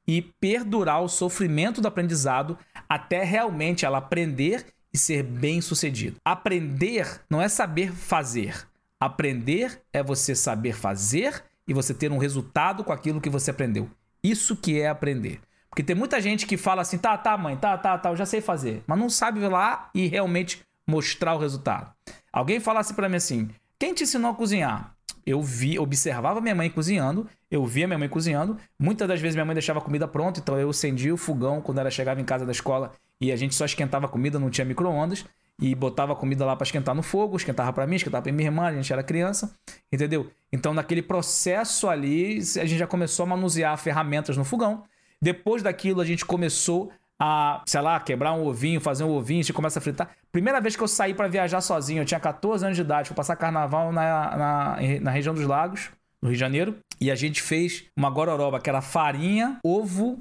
e 0.07 0.21
perdurar 0.21 1.03
o 1.03 1.09
sofrimento 1.09 1.81
do 1.81 1.89
aprendizado 1.89 2.59
até 2.89 3.23
realmente 3.23 3.85
ela 3.85 3.99
aprender 3.99 4.67
e 4.93 4.99
ser 4.99 5.23
bem 5.23 5.61
sucedido. 5.61 6.17
Aprender 6.25 7.21
não 7.31 7.41
é 7.41 7.49
saber 7.49 7.93
fazer. 7.93 8.67
Aprender 9.01 9.81
é 9.93 10.03
você 10.03 10.35
saber 10.35 10.75
fazer 10.75 11.45
e 11.67 11.75
você 11.75 11.93
ter 11.93 12.13
um 12.13 12.19
resultado 12.19 12.85
com 12.85 12.93
aquilo 12.93 13.21
que 13.21 13.31
você 13.31 13.51
aprendeu. 13.51 13.89
Isso 14.23 14.57
que 14.57 14.81
é 14.81 14.89
aprender. 14.89 15.41
Porque 15.69 15.83
tem 15.83 15.95
muita 15.95 16.21
gente 16.21 16.47
que 16.47 16.57
fala 16.57 16.83
assim: 16.83 16.99
tá, 16.99 17.17
tá, 17.19 17.37
mãe, 17.37 17.57
tá, 17.57 17.77
tá, 17.77 17.99
tá, 17.99 18.11
eu 18.11 18.17
já 18.17 18.25
sei 18.25 18.41
fazer, 18.41 18.83
mas 18.87 18.99
não 18.99 19.11
sabe 19.11 19.41
ir 19.41 19.49
lá 19.49 19.91
e 19.95 20.07
realmente 20.07 20.63
mostrar 20.87 21.35
o 21.35 21.39
resultado. 21.39 21.93
Alguém 22.33 22.61
falasse 22.61 22.95
para 22.95 23.09
mim 23.09 23.17
assim: 23.17 23.51
quem 23.79 23.93
te 23.93 24.05
ensinou 24.05 24.31
a 24.31 24.35
cozinhar? 24.35 24.95
Eu 25.25 25.43
vi, 25.43 25.79
observava 25.79 26.41
minha 26.41 26.55
mãe 26.55 26.71
cozinhando, 26.71 27.29
eu 27.51 27.67
via 27.67 27.87
minha 27.87 27.99
mãe 27.99 28.09
cozinhando. 28.09 28.57
Muitas 28.79 29.09
das 29.09 29.21
vezes 29.21 29.35
minha 29.35 29.45
mãe 29.45 29.55
deixava 29.55 29.81
a 29.81 29.83
comida 29.83 30.07
pronta, 30.07 30.39
então 30.41 30.57
eu 30.59 30.71
acendia 30.71 31.13
o 31.13 31.17
fogão 31.17 31.61
quando 31.61 31.79
ela 31.79 31.91
chegava 31.91 32.21
em 32.21 32.25
casa 32.25 32.47
da 32.47 32.53
escola 32.53 32.93
e 33.21 33.33
a 33.33 33.37
gente 33.37 33.55
só 33.55 33.65
esquentava 33.65 34.07
a 34.07 34.09
comida, 34.09 34.39
não 34.39 34.51
tinha 34.51 34.65
micro-ondas 34.65 35.25
e 35.61 35.75
botava 35.75 36.15
comida 36.15 36.45
lá 36.45 36.55
para 36.55 36.65
esquentar 36.65 36.95
no 36.95 37.03
fogo, 37.03 37.37
esquentava 37.37 37.73
para 37.73 37.87
mim, 37.87 37.97
esquentava 37.97 38.23
para 38.23 38.33
minha 38.33 38.49
irmã, 38.49 38.67
a 38.67 38.73
gente 38.73 38.93
era 38.93 39.03
criança, 39.03 39.55
entendeu? 39.93 40.31
Então 40.53 40.75
naquele 40.75 41.03
processo 41.03 41.89
ali, 41.89 42.39
a 42.39 42.65
gente 42.65 42.79
já 42.79 42.87
começou 42.87 43.25
a 43.25 43.27
manusear 43.27 43.77
ferramentas 43.79 44.37
no 44.37 44.45
fogão. 44.45 44.85
Depois 45.21 45.63
daquilo 45.63 46.01
a 46.01 46.05
gente 46.05 46.25
começou 46.25 46.93
a, 47.19 47.63
sei 47.67 47.81
lá, 47.81 47.99
quebrar 47.99 48.35
um 48.35 48.47
ovinho, 48.47 48.81
fazer 48.81 49.05
um 49.05 49.11
ovinho, 49.11 49.41
a 49.41 49.43
gente 49.43 49.53
começa 49.53 49.79
a 49.79 49.83
fritar. 49.83 50.11
Primeira 50.31 50.61
vez 50.61 50.77
que 50.77 50.83
eu 50.83 50.89
saí 50.89 51.15
para 51.15 51.29
viajar 51.29 51.61
sozinho, 51.61 52.03
eu 52.03 52.05
tinha 52.05 52.21
14 52.21 52.65
anos 52.65 52.77
de 52.77 52.83
idade, 52.83 53.09
fui 53.09 53.17
passar 53.17 53.37
carnaval 53.37 53.91
na, 53.91 54.37
na, 54.37 54.79
na 55.01 55.11
região 55.11 55.35
dos 55.35 55.47
lagos, 55.47 55.91
no 56.21 56.29
Rio 56.29 56.35
de 56.35 56.41
Janeiro, 56.41 56.77
e 57.01 57.11
a 57.11 57.15
gente 57.15 57.41
fez 57.41 57.85
uma 57.97 58.11
gororoba, 58.11 58.61
que 58.61 58.69
era 58.69 58.83
farinha, 58.83 59.59
ovo, 59.65 60.19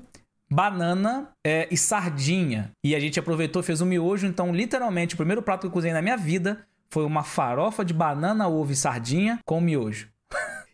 banana 0.55 1.29
é, 1.45 1.67
e 1.69 1.75
sardinha. 1.75 2.71
E 2.81 2.95
a 2.95 2.99
gente 2.99 3.19
aproveitou 3.19 3.61
fez 3.61 3.81
um 3.81 3.85
miojo, 3.85 4.25
então 4.25 4.55
literalmente 4.55 5.13
o 5.13 5.17
primeiro 5.17 5.41
prato 5.41 5.61
que 5.61 5.67
eu 5.67 5.71
cozinhei 5.71 5.93
na 5.93 6.01
minha 6.01 6.15
vida 6.15 6.65
foi 6.89 7.03
uma 7.03 7.23
farofa 7.23 7.83
de 7.83 7.93
banana, 7.93 8.47
ovo 8.47 8.71
e 8.71 8.75
sardinha 8.75 9.39
com 9.45 9.59
miojo. 9.59 10.07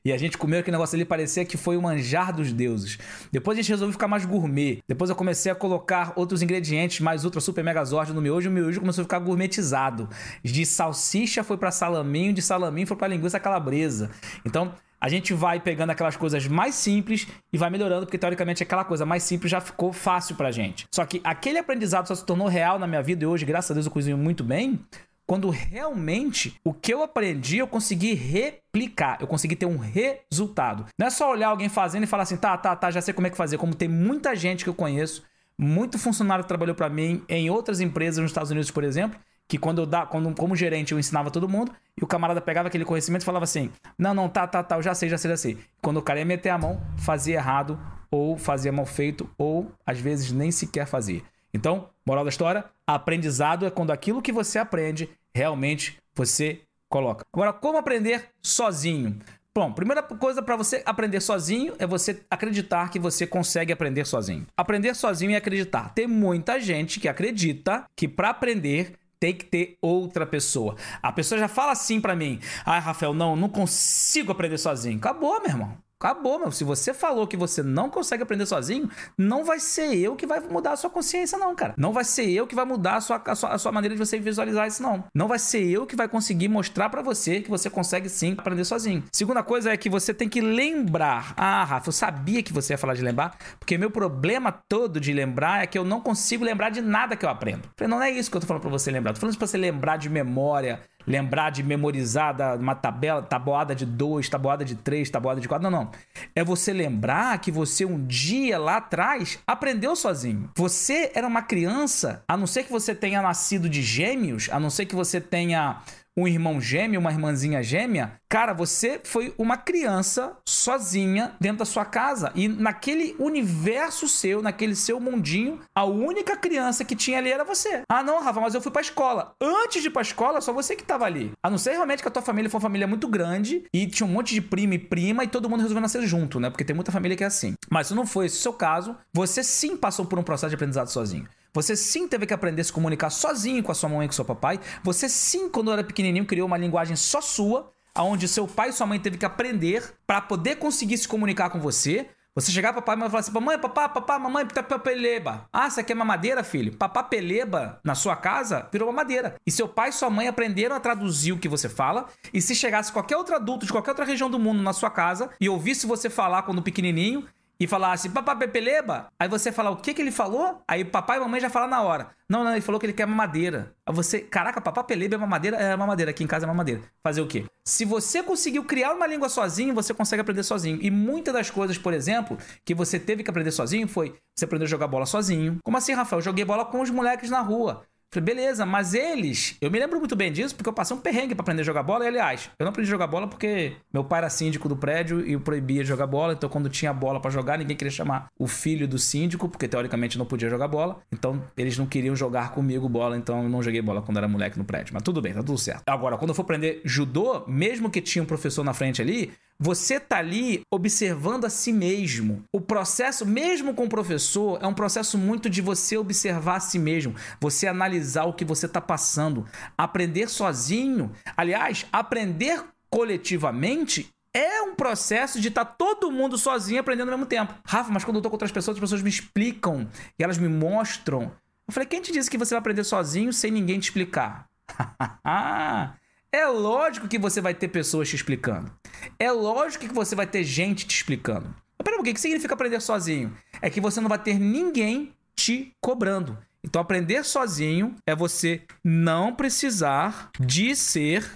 E 0.03 0.11
a 0.11 0.17
gente 0.17 0.37
comeu 0.37 0.59
aquele 0.59 0.75
negócio 0.75 0.95
ali, 0.95 1.05
parecia 1.05 1.45
que 1.45 1.57
foi 1.57 1.77
o 1.77 1.81
manjar 1.81 2.33
dos 2.35 2.51
deuses. 2.51 2.97
Depois 3.31 3.57
a 3.57 3.61
gente 3.61 3.69
resolveu 3.69 3.93
ficar 3.93 4.07
mais 4.07 4.25
gourmet. 4.25 4.79
Depois 4.87 5.09
eu 5.09 5.15
comecei 5.15 5.51
a 5.51 5.55
colocar 5.55 6.13
outros 6.15 6.41
ingredientes 6.41 6.99
mais 7.01 7.23
ultra 7.23 7.39
super 7.39 7.63
megazord 7.63 8.11
no 8.11 8.21
miojo. 8.21 8.49
O 8.49 8.53
miojo 8.53 8.79
começou 8.79 9.03
a 9.03 9.05
ficar 9.05 9.19
gourmetizado. 9.19 10.09
De 10.43 10.65
salsicha 10.65 11.43
foi 11.43 11.57
para 11.57 11.69
salaminho, 11.69 12.33
de 12.33 12.41
salaminho 12.41 12.87
foi 12.87 12.97
para 12.97 13.09
linguiça 13.09 13.39
calabresa. 13.39 14.09
Então 14.43 14.73
a 14.99 15.09
gente 15.09 15.33
vai 15.33 15.59
pegando 15.59 15.89
aquelas 15.89 16.15
coisas 16.15 16.47
mais 16.47 16.75
simples 16.75 17.27
e 17.51 17.57
vai 17.57 17.69
melhorando, 17.69 18.05
porque 18.05 18.17
teoricamente 18.17 18.61
aquela 18.61 18.83
coisa 18.83 19.05
mais 19.05 19.23
simples 19.23 19.51
já 19.51 19.59
ficou 19.59 19.91
fácil 19.91 20.35
pra 20.35 20.51
gente. 20.51 20.85
Só 20.93 21.05
que 21.05 21.21
aquele 21.23 21.57
aprendizado 21.57 22.07
só 22.07 22.15
se 22.15 22.25
tornou 22.25 22.47
real 22.47 22.77
na 22.77 22.85
minha 22.85 23.01
vida 23.01 23.23
e 23.23 23.27
hoje, 23.27 23.45
graças 23.45 23.71
a 23.71 23.73
Deus, 23.73 23.87
eu 23.87 23.91
cozinho 23.91 24.17
muito 24.17 24.43
bem 24.43 24.79
quando 25.25 25.49
realmente 25.49 26.59
o 26.63 26.73
que 26.73 26.93
eu 26.93 27.03
aprendi 27.03 27.57
eu 27.57 27.67
consegui 27.67 28.13
replicar, 28.13 29.17
eu 29.21 29.27
consegui 29.27 29.55
ter 29.55 29.65
um 29.65 29.77
resultado. 29.77 30.85
Não 30.97 31.07
é 31.07 31.09
só 31.09 31.31
olhar 31.31 31.47
alguém 31.47 31.69
fazendo 31.69 32.03
e 32.03 32.07
falar 32.07 32.23
assim, 32.23 32.37
tá, 32.37 32.57
tá, 32.57 32.75
tá, 32.75 32.91
já 32.91 33.01
sei 33.01 33.13
como 33.13 33.27
é 33.27 33.29
que 33.29 33.37
fazer. 33.37 33.57
Como 33.57 33.73
tem 33.73 33.87
muita 33.87 34.35
gente 34.35 34.63
que 34.63 34.69
eu 34.69 34.73
conheço, 34.73 35.23
muito 35.57 35.99
funcionário 35.99 36.43
que 36.43 36.47
trabalhou 36.47 36.75
para 36.75 36.89
mim 36.89 37.23
em 37.29 37.49
outras 37.49 37.79
empresas 37.79 38.17
nos 38.17 38.31
Estados 38.31 38.51
Unidos, 38.51 38.71
por 38.71 38.83
exemplo, 38.83 39.19
que 39.47 39.57
quando 39.57 39.81
eu 39.81 39.85
dá, 39.85 40.05
quando, 40.05 40.33
como 40.33 40.55
gerente 40.55 40.93
eu 40.93 40.99
ensinava 40.99 41.29
todo 41.29 41.47
mundo 41.47 41.71
e 41.99 42.03
o 42.03 42.07
camarada 42.07 42.39
pegava 42.39 42.67
aquele 42.67 42.85
conhecimento 42.85 43.21
e 43.21 43.25
falava 43.25 43.43
assim: 43.43 43.69
"Não, 43.97 44.13
não, 44.13 44.29
tá, 44.29 44.47
tá, 44.47 44.63
tá, 44.63 44.77
eu 44.77 44.81
já 44.81 44.95
sei, 44.95 45.09
já 45.09 45.17
sei, 45.17 45.29
já 45.31 45.37
sei". 45.37 45.57
Quando 45.81 45.97
o 45.97 46.01
cara 46.01 46.19
ia 46.19 46.25
meter 46.25 46.49
a 46.49 46.57
mão, 46.57 46.81
fazia 46.97 47.35
errado 47.35 47.79
ou 48.09 48.37
fazia 48.37 48.71
mal 48.71 48.85
feito 48.85 49.29
ou 49.37 49.71
às 49.85 49.99
vezes 49.99 50.31
nem 50.31 50.51
sequer 50.51 50.87
fazia. 50.87 51.21
Então, 51.53 51.89
moral 52.05 52.23
da 52.23 52.29
história, 52.29 52.65
aprendizado 52.85 53.65
é 53.65 53.69
quando 53.69 53.91
aquilo 53.91 54.21
que 54.21 54.31
você 54.31 54.59
aprende 54.59 55.09
realmente 55.33 55.97
você 56.15 56.61
coloca. 56.89 57.25
Agora, 57.33 57.53
como 57.53 57.77
aprender 57.77 58.29
sozinho? 58.41 59.19
Bom, 59.53 59.73
primeira 59.73 60.01
coisa 60.01 60.41
para 60.41 60.55
você 60.55 60.81
aprender 60.85 61.19
sozinho 61.19 61.73
é 61.77 61.85
você 61.85 62.21
acreditar 62.31 62.89
que 62.89 62.97
você 62.97 63.27
consegue 63.27 63.73
aprender 63.73 64.05
sozinho. 64.05 64.47
Aprender 64.55 64.95
sozinho 64.95 65.33
é 65.33 65.35
acreditar. 65.35 65.93
Tem 65.93 66.07
muita 66.07 66.57
gente 66.59 66.99
que 67.01 67.07
acredita 67.07 67.83
que 67.95 68.07
para 68.07 68.29
aprender 68.29 68.93
tem 69.19 69.33
que 69.33 69.45
ter 69.45 69.77
outra 69.81 70.25
pessoa. 70.25 70.75
A 71.03 71.11
pessoa 71.11 71.37
já 71.37 71.49
fala 71.49 71.73
assim 71.73 71.99
para 71.99 72.15
mim: 72.15 72.39
"Ah, 72.65 72.79
Rafael, 72.79 73.13
não, 73.13 73.35
não 73.35 73.49
consigo 73.49 74.31
aprender 74.31 74.57
sozinho". 74.57 74.97
Acabou, 74.97 75.39
meu 75.41 75.49
irmão. 75.49 75.77
Acabou, 76.01 76.39
meu. 76.39 76.51
Se 76.51 76.63
você 76.63 76.95
falou 76.95 77.27
que 77.27 77.37
você 77.37 77.61
não 77.61 77.87
consegue 77.87 78.23
aprender 78.23 78.47
sozinho, 78.47 78.89
não 79.15 79.43
vai 79.45 79.59
ser 79.59 79.95
eu 79.95 80.15
que 80.15 80.25
vai 80.25 80.39
mudar 80.39 80.71
a 80.71 80.75
sua 80.75 80.89
consciência, 80.89 81.37
não, 81.37 81.55
cara. 81.55 81.75
Não 81.77 81.93
vai 81.93 82.03
ser 82.03 82.27
eu 82.31 82.47
que 82.47 82.55
vai 82.55 82.65
mudar 82.65 82.95
a 82.95 83.01
sua, 83.01 83.21
a 83.23 83.35
sua, 83.35 83.49
a 83.51 83.57
sua 83.59 83.71
maneira 83.71 83.93
de 83.93 83.99
você 83.99 84.19
visualizar 84.19 84.67
isso, 84.67 84.81
não. 84.81 85.03
Não 85.13 85.27
vai 85.27 85.37
ser 85.37 85.63
eu 85.63 85.85
que 85.85 85.95
vai 85.95 86.07
conseguir 86.07 86.47
mostrar 86.47 86.89
para 86.89 87.03
você 87.03 87.41
que 87.41 87.51
você 87.51 87.69
consegue 87.69 88.09
sim 88.09 88.33
aprender 88.35 88.65
sozinho. 88.65 89.03
Segunda 89.11 89.43
coisa 89.43 89.71
é 89.71 89.77
que 89.77 89.91
você 89.91 90.11
tem 90.11 90.27
que 90.27 90.41
lembrar. 90.41 91.35
Ah, 91.37 91.63
Rafa, 91.63 91.89
eu 91.89 91.93
sabia 91.93 92.41
que 92.41 92.51
você 92.51 92.73
ia 92.73 92.79
falar 92.79 92.95
de 92.95 93.03
lembrar, 93.03 93.37
porque 93.59 93.77
meu 93.77 93.91
problema 93.91 94.51
todo 94.51 94.99
de 94.99 95.13
lembrar 95.13 95.61
é 95.61 95.67
que 95.67 95.77
eu 95.77 95.85
não 95.85 96.01
consigo 96.01 96.43
lembrar 96.43 96.71
de 96.71 96.81
nada 96.81 97.15
que 97.15 97.23
eu 97.23 97.29
aprendo. 97.29 97.69
falei, 97.77 97.91
não 97.91 98.01
é 98.01 98.09
isso 98.09 98.31
que 98.31 98.37
eu 98.37 98.41
tô 98.41 98.47
falando 98.47 98.63
pra 98.63 98.71
você 98.71 98.89
lembrar. 98.89 99.13
tô 99.13 99.19
falando 99.19 99.37
pra 99.37 99.45
você 99.45 99.57
lembrar 99.57 99.97
de 99.97 100.09
memória, 100.09 100.79
lembrar 101.05 101.49
de 101.49 101.63
memorizar 101.63 102.35
uma 102.59 102.75
tabela, 102.75 103.21
tabuada 103.21 103.75
de 103.75 103.85
dois, 103.85 104.29
tabuada 104.29 104.63
de 104.63 104.75
três, 104.75 105.09
tabuada 105.09 105.41
de 105.41 105.47
quatro. 105.47 105.69
Não, 105.69 105.79
não. 105.79 105.91
É 106.35 106.43
você 106.43 106.73
lembrar 106.73 107.37
que 107.39 107.51
você 107.51 107.85
um 107.85 108.05
dia 108.05 108.57
lá 108.57 108.77
atrás 108.77 109.39
aprendeu 109.45 109.95
sozinho. 109.95 110.49
Você 110.55 111.11
era 111.13 111.27
uma 111.27 111.41
criança, 111.41 112.23
a 112.27 112.37
não 112.37 112.47
ser 112.47 112.63
que 112.63 112.71
você 112.71 112.93
tenha 112.95 113.21
nascido 113.21 113.69
de 113.69 113.81
gêmeos, 113.81 114.49
a 114.51 114.59
não 114.59 114.69
ser 114.69 114.85
que 114.85 114.95
você 114.95 115.19
tenha 115.19 115.81
um 116.17 116.27
irmão 116.27 116.59
gêmeo, 116.59 116.99
uma 116.99 117.11
irmãzinha 117.11 117.63
gêmea, 117.63 118.13
cara, 118.27 118.53
você 118.53 118.99
foi 119.03 119.33
uma 119.37 119.57
criança 119.57 120.37
sozinha 120.45 121.35
dentro 121.39 121.59
da 121.59 121.65
sua 121.65 121.85
casa. 121.85 122.31
E 122.35 122.47
naquele 122.47 123.15
universo 123.19 124.07
seu, 124.07 124.41
naquele 124.41 124.75
seu 124.75 124.99
mundinho, 124.99 125.59
a 125.73 125.85
única 125.85 126.35
criança 126.35 126.83
que 126.83 126.95
tinha 126.95 127.17
ali 127.17 127.31
era 127.31 127.43
você. 127.43 127.83
Ah, 127.89 128.03
não, 128.03 128.21
Rafa, 128.21 128.41
mas 128.41 128.53
eu 128.53 128.61
fui 128.61 128.71
pra 128.71 128.81
escola. 128.81 129.33
Antes 129.41 129.81
de 129.81 129.87
ir 129.87 129.91
pra 129.91 130.01
escola, 130.01 130.41
só 130.41 130.51
você 130.51 130.75
que 130.75 130.83
tava 130.83 131.05
ali. 131.05 131.31
A 131.41 131.49
não 131.49 131.57
ser 131.57 131.71
realmente 131.71 132.01
que 132.01 132.07
a 132.07 132.11
tua 132.11 132.21
família 132.21 132.49
foi 132.49 132.57
uma 132.57 132.61
família 132.61 132.87
muito 132.87 133.07
grande 133.07 133.63
e 133.73 133.87
tinha 133.87 134.07
um 134.07 134.11
monte 134.11 134.33
de 134.33 134.41
primo 134.41 134.73
e 134.73 134.79
prima 134.79 135.23
e 135.23 135.27
todo 135.27 135.49
mundo 135.49 135.61
resolveu 135.61 135.81
nascer 135.81 136.01
junto, 136.03 136.39
né? 136.39 136.49
Porque 136.49 136.65
tem 136.65 136.75
muita 136.75 136.91
família 136.91 137.15
que 137.15 137.23
é 137.23 137.27
assim. 137.27 137.53
Mas 137.69 137.87
se 137.87 137.95
não 137.95 138.05
foi 138.05 138.25
esse 138.25 138.37
o 138.37 138.41
seu 138.41 138.53
caso, 138.53 138.95
você 139.13 139.43
sim 139.43 139.77
passou 139.77 140.05
por 140.05 140.19
um 140.19 140.23
processo 140.23 140.49
de 140.49 140.55
aprendizado 140.55 140.89
sozinho. 140.89 141.27
Você 141.53 141.75
sim 141.75 142.07
teve 142.07 142.25
que 142.25 142.33
aprender 142.33 142.61
a 142.61 142.65
se 142.65 142.71
comunicar 142.71 143.09
sozinho 143.09 143.61
com 143.61 143.71
a 143.71 143.75
sua 143.75 143.89
mãe 143.89 144.05
e 144.05 144.07
com 144.07 144.13
o 144.13 144.15
seu 144.15 144.23
papai. 144.23 144.59
Você 144.83 145.09
sim, 145.09 145.49
quando 145.49 145.71
era 145.71 145.83
pequenininho, 145.83 146.25
criou 146.25 146.47
uma 146.47 146.57
linguagem 146.57 146.95
só 146.95 147.19
sua, 147.19 147.73
aonde 147.93 148.27
seu 148.27 148.47
pai 148.47 148.69
e 148.69 148.73
sua 148.73 148.87
mãe 148.87 148.99
teve 148.99 149.17
que 149.17 149.25
aprender 149.25 149.93
para 150.07 150.21
poder 150.21 150.55
conseguir 150.55 150.97
se 150.97 151.07
comunicar 151.07 151.49
com 151.49 151.59
você, 151.59 152.07
Você 152.33 152.49
chegar 152.49 152.71
pra 152.71 152.81
papai 152.81 152.95
e 152.95 153.09
falar 153.09 153.19
assim: 153.19 153.31
mamãe, 153.33 153.59
papá, 153.59 153.89
papá, 153.89 154.17
mamãe, 154.17 154.47
peleba. 154.81 155.49
Ah, 155.51 155.69
você 155.69 155.83
quer 155.83 155.95
mamadeira, 155.95 156.45
filho? 156.45 156.77
Papá 156.77 157.03
peleba 157.03 157.81
na 157.83 157.93
sua 157.93 158.15
casa 158.15 158.69
virou 158.71 158.87
mamadeira. 158.87 159.35
E 159.45 159.51
seu 159.51 159.67
pai 159.67 159.89
e 159.89 159.91
sua 159.91 160.09
mãe 160.09 160.29
aprenderam 160.29 160.73
a 160.73 160.79
traduzir 160.79 161.33
o 161.33 161.37
que 161.37 161.49
você 161.49 161.67
fala. 161.67 162.07
E 162.33 162.41
se 162.41 162.55
chegasse 162.55 162.93
qualquer 162.93 163.17
outro 163.17 163.35
adulto 163.35 163.65
de 163.65 163.71
qualquer 163.73 163.91
outra 163.91 164.05
região 164.05 164.29
do 164.29 164.39
mundo 164.39 164.63
na 164.63 164.71
sua 164.71 164.89
casa 164.89 165.29
e 165.41 165.49
ouvisse 165.49 165.85
você 165.85 166.09
falar 166.09 166.43
quando 166.43 166.61
pequenininho, 166.61 167.27
e 167.61 167.67
falasse 167.67 168.09
papá 168.09 168.35
pepeleba, 168.35 169.05
aí 169.19 169.29
você 169.29 169.51
fala 169.51 169.69
o 169.69 169.75
que 169.75 169.93
que 169.93 170.01
ele 170.01 170.09
falou? 170.09 170.63
Aí 170.67 170.83
papai 170.83 171.17
e 171.17 171.19
mamãe 171.19 171.39
já 171.39 171.47
falam 171.47 171.69
na 171.69 171.79
hora. 171.83 172.09
Não, 172.27 172.43
não, 172.43 172.53
ele 172.53 172.61
falou 172.61 172.79
que 172.79 172.87
ele 172.87 172.93
quer 172.93 173.05
mamadeira. 173.05 173.75
Aí 173.85 173.93
você, 173.93 174.19
caraca, 174.19 174.59
papá 174.59 174.83
peleba 174.83 175.13
é 175.13 175.17
mamadeira? 175.19 175.57
É 175.57 175.75
mamadeira, 175.75 176.09
aqui 176.09 176.23
em 176.23 176.27
casa 176.27 176.47
é 176.47 176.47
mamadeira. 176.47 176.81
Fazer 177.03 177.21
o 177.21 177.27
quê? 177.27 177.45
Se 177.63 177.85
você 177.85 178.23
conseguiu 178.23 178.63
criar 178.63 178.93
uma 178.93 179.05
língua 179.05 179.29
sozinho, 179.29 179.75
você 179.75 179.93
consegue 179.93 180.21
aprender 180.21 180.41
sozinho. 180.41 180.79
E 180.81 180.89
muitas 180.89 181.35
das 181.35 181.51
coisas, 181.51 181.77
por 181.77 181.93
exemplo, 181.93 182.35
que 182.65 182.73
você 182.73 182.99
teve 182.99 183.21
que 183.21 183.29
aprender 183.29 183.51
sozinho 183.51 183.87
foi 183.87 184.15
você 184.35 184.45
aprendeu 184.45 184.65
a 184.65 184.69
jogar 184.69 184.87
bola 184.87 185.05
sozinho. 185.05 185.59
Como 185.63 185.77
assim, 185.77 185.93
Rafael? 185.93 186.19
Eu 186.19 186.23
joguei 186.23 186.43
bola 186.43 186.65
com 186.65 186.81
os 186.81 186.89
moleques 186.89 187.29
na 187.29 187.41
rua. 187.41 187.83
Falei, 188.13 188.35
beleza, 188.35 188.65
mas 188.65 188.93
eles. 188.93 189.55
Eu 189.61 189.71
me 189.71 189.79
lembro 189.79 189.97
muito 189.97 190.17
bem 190.17 190.33
disso 190.33 190.53
porque 190.53 190.67
eu 190.67 190.73
passei 190.73 190.95
um 190.95 190.99
perrengue 190.99 191.33
para 191.33 191.43
aprender 191.43 191.61
a 191.61 191.63
jogar 191.65 191.81
bola. 191.81 192.03
E, 192.03 192.09
aliás, 192.09 192.49
eu 192.59 192.65
não 192.65 192.71
aprendi 192.71 192.89
a 192.89 192.91
jogar 192.91 193.07
bola 193.07 193.25
porque 193.25 193.71
meu 193.93 194.03
pai 194.03 194.17
era 194.17 194.29
síndico 194.29 194.67
do 194.67 194.75
prédio 194.75 195.25
e 195.25 195.37
proibia 195.39 195.81
de 195.81 195.87
jogar 195.87 196.07
bola. 196.07 196.33
Então, 196.33 196.49
quando 196.49 196.67
tinha 196.67 196.91
bola 196.91 197.21
para 197.21 197.31
jogar, 197.31 197.57
ninguém 197.57 197.77
queria 197.77 197.89
chamar 197.91 198.27
o 198.37 198.47
filho 198.47 198.85
do 198.85 198.99
síndico, 198.99 199.47
porque 199.47 199.65
teoricamente 199.65 200.17
não 200.17 200.25
podia 200.25 200.49
jogar 200.49 200.67
bola. 200.67 200.99
Então, 201.09 201.41
eles 201.55 201.77
não 201.77 201.85
queriam 201.85 202.13
jogar 202.13 202.51
comigo 202.51 202.89
bola. 202.89 203.15
Então, 203.15 203.43
eu 203.43 203.49
não 203.49 203.63
joguei 203.63 203.81
bola 203.81 204.01
quando 204.01 204.17
era 204.17 204.27
moleque 204.27 204.57
no 204.57 204.65
prédio. 204.65 204.93
Mas 204.93 205.03
tudo 205.03 205.21
bem, 205.21 205.33
tá 205.33 205.41
tudo 205.41 205.57
certo. 205.57 205.83
Agora, 205.87 206.17
quando 206.17 206.31
eu 206.31 206.35
for 206.35 206.41
aprender 206.41 206.81
judô, 206.83 207.45
mesmo 207.47 207.89
que 207.89 208.01
tinha 208.01 208.21
um 208.21 208.27
professor 208.27 208.65
na 208.65 208.73
frente 208.73 209.01
ali, 209.01 209.31
você 209.63 209.99
tá 209.99 210.17
ali 210.17 210.63
observando 210.73 211.45
a 211.45 211.49
si 211.49 211.71
mesmo. 211.71 212.43
O 212.51 212.59
processo, 212.59 213.27
mesmo 213.27 213.75
com 213.75 213.85
o 213.85 213.89
professor, 213.89 214.57
é 214.59 214.65
um 214.65 214.73
processo 214.73 215.19
muito 215.19 215.47
de 215.47 215.61
você 215.61 215.95
observar 215.95 216.55
a 216.55 216.59
si 216.59 216.79
mesmo, 216.79 217.13
você 217.39 217.67
analisar 217.67 218.23
o 218.23 218.33
que 218.33 218.43
você 218.43 218.67
tá 218.67 218.81
passando, 218.81 219.45
aprender 219.77 220.27
sozinho. 220.29 221.11
Aliás, 221.37 221.85
aprender 221.93 222.63
coletivamente 222.89 224.09
é 224.33 224.63
um 224.63 224.73
processo 224.73 225.39
de 225.39 225.49
estar 225.49 225.65
tá 225.65 225.75
todo 225.77 226.11
mundo 226.11 226.39
sozinho 226.39 226.79
aprendendo 226.79 227.11
ao 227.11 227.17
mesmo 227.17 227.27
tempo. 227.27 227.53
Rafa, 227.63 227.91
mas 227.91 228.03
quando 228.03 228.15
eu 228.15 228.21
tô 228.23 228.29
com 228.29 228.35
outras 228.35 228.51
pessoas, 228.51 228.77
as 228.77 228.81
pessoas 228.81 229.03
me 229.03 229.09
explicam 229.11 229.87
e 230.17 230.23
elas 230.23 230.39
me 230.39 230.47
mostram. 230.47 231.31
Eu 231.67 231.73
falei, 231.73 231.87
quem 231.87 232.01
te 232.01 232.11
disse 232.11 232.31
que 232.31 232.37
você 232.37 232.55
vai 232.55 232.59
aprender 232.59 232.83
sozinho 232.83 233.31
sem 233.31 233.51
ninguém 233.51 233.79
te 233.79 233.83
explicar? 233.83 234.49
É 236.33 236.45
lógico 236.47 237.09
que 237.09 237.19
você 237.19 237.41
vai 237.41 237.53
ter 237.53 237.67
pessoas 237.67 238.07
te 238.07 238.15
explicando. 238.15 238.71
É 239.19 239.29
lógico 239.31 239.85
que 239.85 239.93
você 239.93 240.15
vai 240.15 240.25
ter 240.25 240.45
gente 240.45 240.87
te 240.87 240.95
explicando. 240.95 241.53
Mas 241.77 241.83
pera, 241.83 241.99
o 241.99 242.03
que 242.03 242.17
significa 242.17 242.53
aprender 242.53 242.79
sozinho? 242.79 243.35
É 243.61 243.69
que 243.69 243.81
você 243.81 243.99
não 243.99 244.07
vai 244.07 244.17
ter 244.17 244.39
ninguém 244.39 245.13
te 245.35 245.73
cobrando. 245.81 246.37
Então, 246.63 246.81
aprender 246.81 247.25
sozinho 247.25 247.95
é 248.05 248.15
você 248.15 248.61
não 248.81 249.35
precisar 249.35 250.31
de 250.39 250.73
ser 250.73 251.29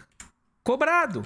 cobrado. 0.63 1.23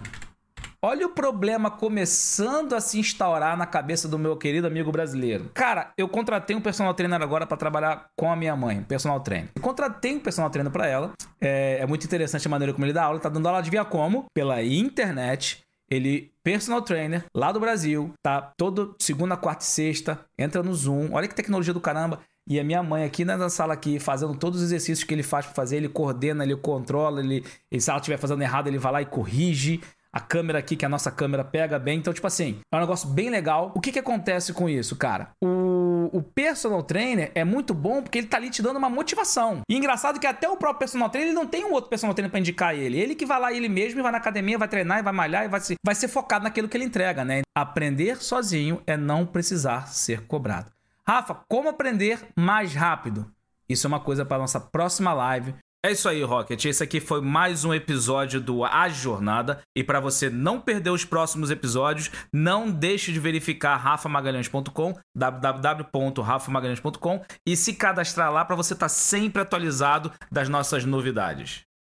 Olha 0.82 1.06
o 1.08 1.10
problema 1.10 1.70
começando 1.70 2.74
a 2.74 2.80
se 2.80 2.98
instaurar 2.98 3.58
na 3.58 3.66
cabeça 3.66 4.08
do 4.08 4.18
meu 4.18 4.38
querido 4.38 4.66
amigo 4.66 4.94
brasileiro. 4.94 5.52
Cara, 5.54 5.92
eu 5.98 6.08
contratei 6.08 6.56
um 6.56 6.62
personal 6.62 6.94
trainer 6.94 7.22
agora 7.22 7.46
para 7.46 7.58
trabalhar 7.58 8.10
com 8.16 8.32
a 8.32 8.36
minha 8.36 8.56
mãe, 8.56 8.82
personal 8.84 9.20
trainer. 9.20 9.50
Eu 9.54 9.62
contratei 9.62 10.16
um 10.16 10.22
personal 10.22 10.50
trainer 10.50 10.72
para 10.72 10.88
ela. 10.88 11.12
É, 11.42 11.80
é, 11.82 11.86
muito 11.86 12.06
interessante 12.06 12.48
a 12.48 12.50
maneira 12.50 12.72
como 12.72 12.86
ele 12.86 12.94
dá 12.94 13.04
aula. 13.04 13.16
Ele 13.16 13.22
tá 13.22 13.28
dando 13.28 13.46
aula 13.46 13.62
de 13.62 13.70
via 13.70 13.84
como 13.84 14.28
pela 14.34 14.64
internet. 14.64 15.62
Ele, 15.92 16.32
personal 16.42 16.82
trainer, 16.82 17.26
lá 17.36 17.52
do 17.52 17.60
Brasil, 17.60 18.14
tá 18.24 18.54
todo 18.56 18.96
segunda, 19.00 19.36
quarta 19.36 19.66
e 19.66 19.68
sexta, 19.68 20.18
entra 20.38 20.64
no 20.64 20.74
Zoom. 20.74 21.10
Olha 21.12 21.28
que 21.28 21.36
tecnologia 21.36 21.74
do 21.74 21.82
caramba. 21.82 22.22
E 22.48 22.58
a 22.58 22.64
minha 22.64 22.82
mãe 22.82 23.04
aqui 23.04 23.26
na 23.26 23.50
sala 23.50 23.74
aqui, 23.74 24.00
fazendo 24.00 24.34
todos 24.34 24.60
os 24.60 24.68
exercícios 24.68 25.04
que 25.04 25.14
ele 25.14 25.24
faz 25.24 25.46
para 25.46 25.56
fazer, 25.56 25.76
ele 25.76 25.90
coordena, 25.90 26.46
ele 26.46 26.56
controla, 26.56 27.20
ele, 27.20 27.44
se 27.78 27.90
ela 27.90 28.00
estiver 28.00 28.18
fazendo 28.18 28.42
errado, 28.42 28.68
ele 28.68 28.78
vai 28.78 28.94
lá 28.94 29.02
e 29.02 29.06
corrige 29.06 29.82
a 30.12 30.20
câmera 30.20 30.60
aqui, 30.60 30.76
que 30.76 30.86
a 30.86 30.90
nossa 30.90 31.12
câmera 31.12 31.44
pega 31.44 31.78
bem. 31.78 32.00
Então, 32.00 32.14
tipo 32.14 32.28
assim, 32.28 32.60
é 32.72 32.78
um 32.78 32.80
negócio 32.80 33.08
bem 33.10 33.30
legal. 33.30 33.72
O 33.76 33.82
que 33.82 33.92
que 33.92 34.00
acontece 34.00 34.54
com 34.54 34.68
isso, 34.68 34.96
cara? 34.96 35.32
O, 35.44 36.10
o 36.12 36.22
personal 36.22 36.82
trainer 36.84 37.32
é 37.36 37.44
muito 37.44 37.74
bom 37.74 38.02
porque 38.02 38.18
ele 38.18 38.28
tá 38.28 38.38
ali 38.38 38.50
te 38.50 38.62
dando 38.62 38.78
uma 38.78 38.90
motivação. 38.90 39.62
E 39.70 39.78
engraçado 39.78 40.20
que 40.20 40.28
até 40.28 40.50
o 40.50 40.58
próprio 40.58 40.80
personal 40.80 41.10
trainer, 41.10 41.32
ele 41.32 41.40
não 41.40 41.48
tem 41.48 41.64
um 41.64 41.74
outro 41.74 41.90
personal 41.90 42.14
trainer 42.14 42.32
pra 42.32 42.40
indicar 42.40 42.76
ele. 42.76 43.00
Ele 43.00 43.16
que 43.16 43.26
vai 43.26 43.40
lá 43.40 43.54
ele 43.54 43.70
mesmo 43.70 44.00
e 44.00 44.04
vai 44.04 44.12
na 44.12 44.18
academia, 44.18 44.58
vai 44.58 44.68
treinar 44.68 45.00
e 45.00 45.04
vai 45.04 45.14
malhar 45.14 45.46
e 45.46 45.48
vai, 45.48 45.60
se, 45.60 45.76
vai 45.86 45.96
ser 45.96 46.08
focado 46.08 46.44
naquilo 46.44 46.68
que 46.68 46.76
ele 46.76 46.86
entrega, 46.86 47.24
né? 47.24 47.42
Aprender 47.56 48.18
sozinho 48.18 48.82
é 48.88 48.98
não 48.98 49.26
precisar 49.26 49.88
ser 49.88 50.26
cobrado. 50.26 50.72
Rafa, 51.08 51.36
como 51.48 51.70
aprender 51.70 52.20
mais 52.36 52.74
rápido? 52.74 53.32
Isso 53.68 53.86
é 53.86 53.90
uma 53.90 54.00
coisa 54.00 54.26
para 54.26 54.40
nossa 54.40 54.60
próxima 54.60 55.14
live. 55.14 55.54
É 55.82 55.92
isso 55.92 56.10
aí, 56.10 56.22
Rocket. 56.22 56.66
Esse 56.66 56.84
aqui 56.84 57.00
foi 57.00 57.22
mais 57.22 57.64
um 57.64 57.74
episódio 57.74 58.42
do 58.42 58.66
A 58.66 58.90
Jornada. 58.90 59.62
E 59.74 59.82
para 59.82 60.02
você 60.02 60.30
não 60.30 60.60
perder 60.60 60.90
os 60.90 61.06
próximos 61.06 61.50
episódios, 61.50 62.12
não 62.34 62.70
deixe 62.70 63.14
de 63.14 63.20
verificar 63.20 63.78
rafamagalhães.com, 63.78 64.94
www.rafamagalhães.com 65.16 67.24
e 67.48 67.56
se 67.56 67.76
cadastrar 67.76 68.30
lá 68.30 68.44
para 68.44 68.58
você 68.58 68.74
estar 68.74 68.88
tá 68.88 68.90
sempre 68.90 69.42
atualizado 69.42 70.12
das 70.30 70.50
nossas 70.50 70.84
novidades. 70.84 71.69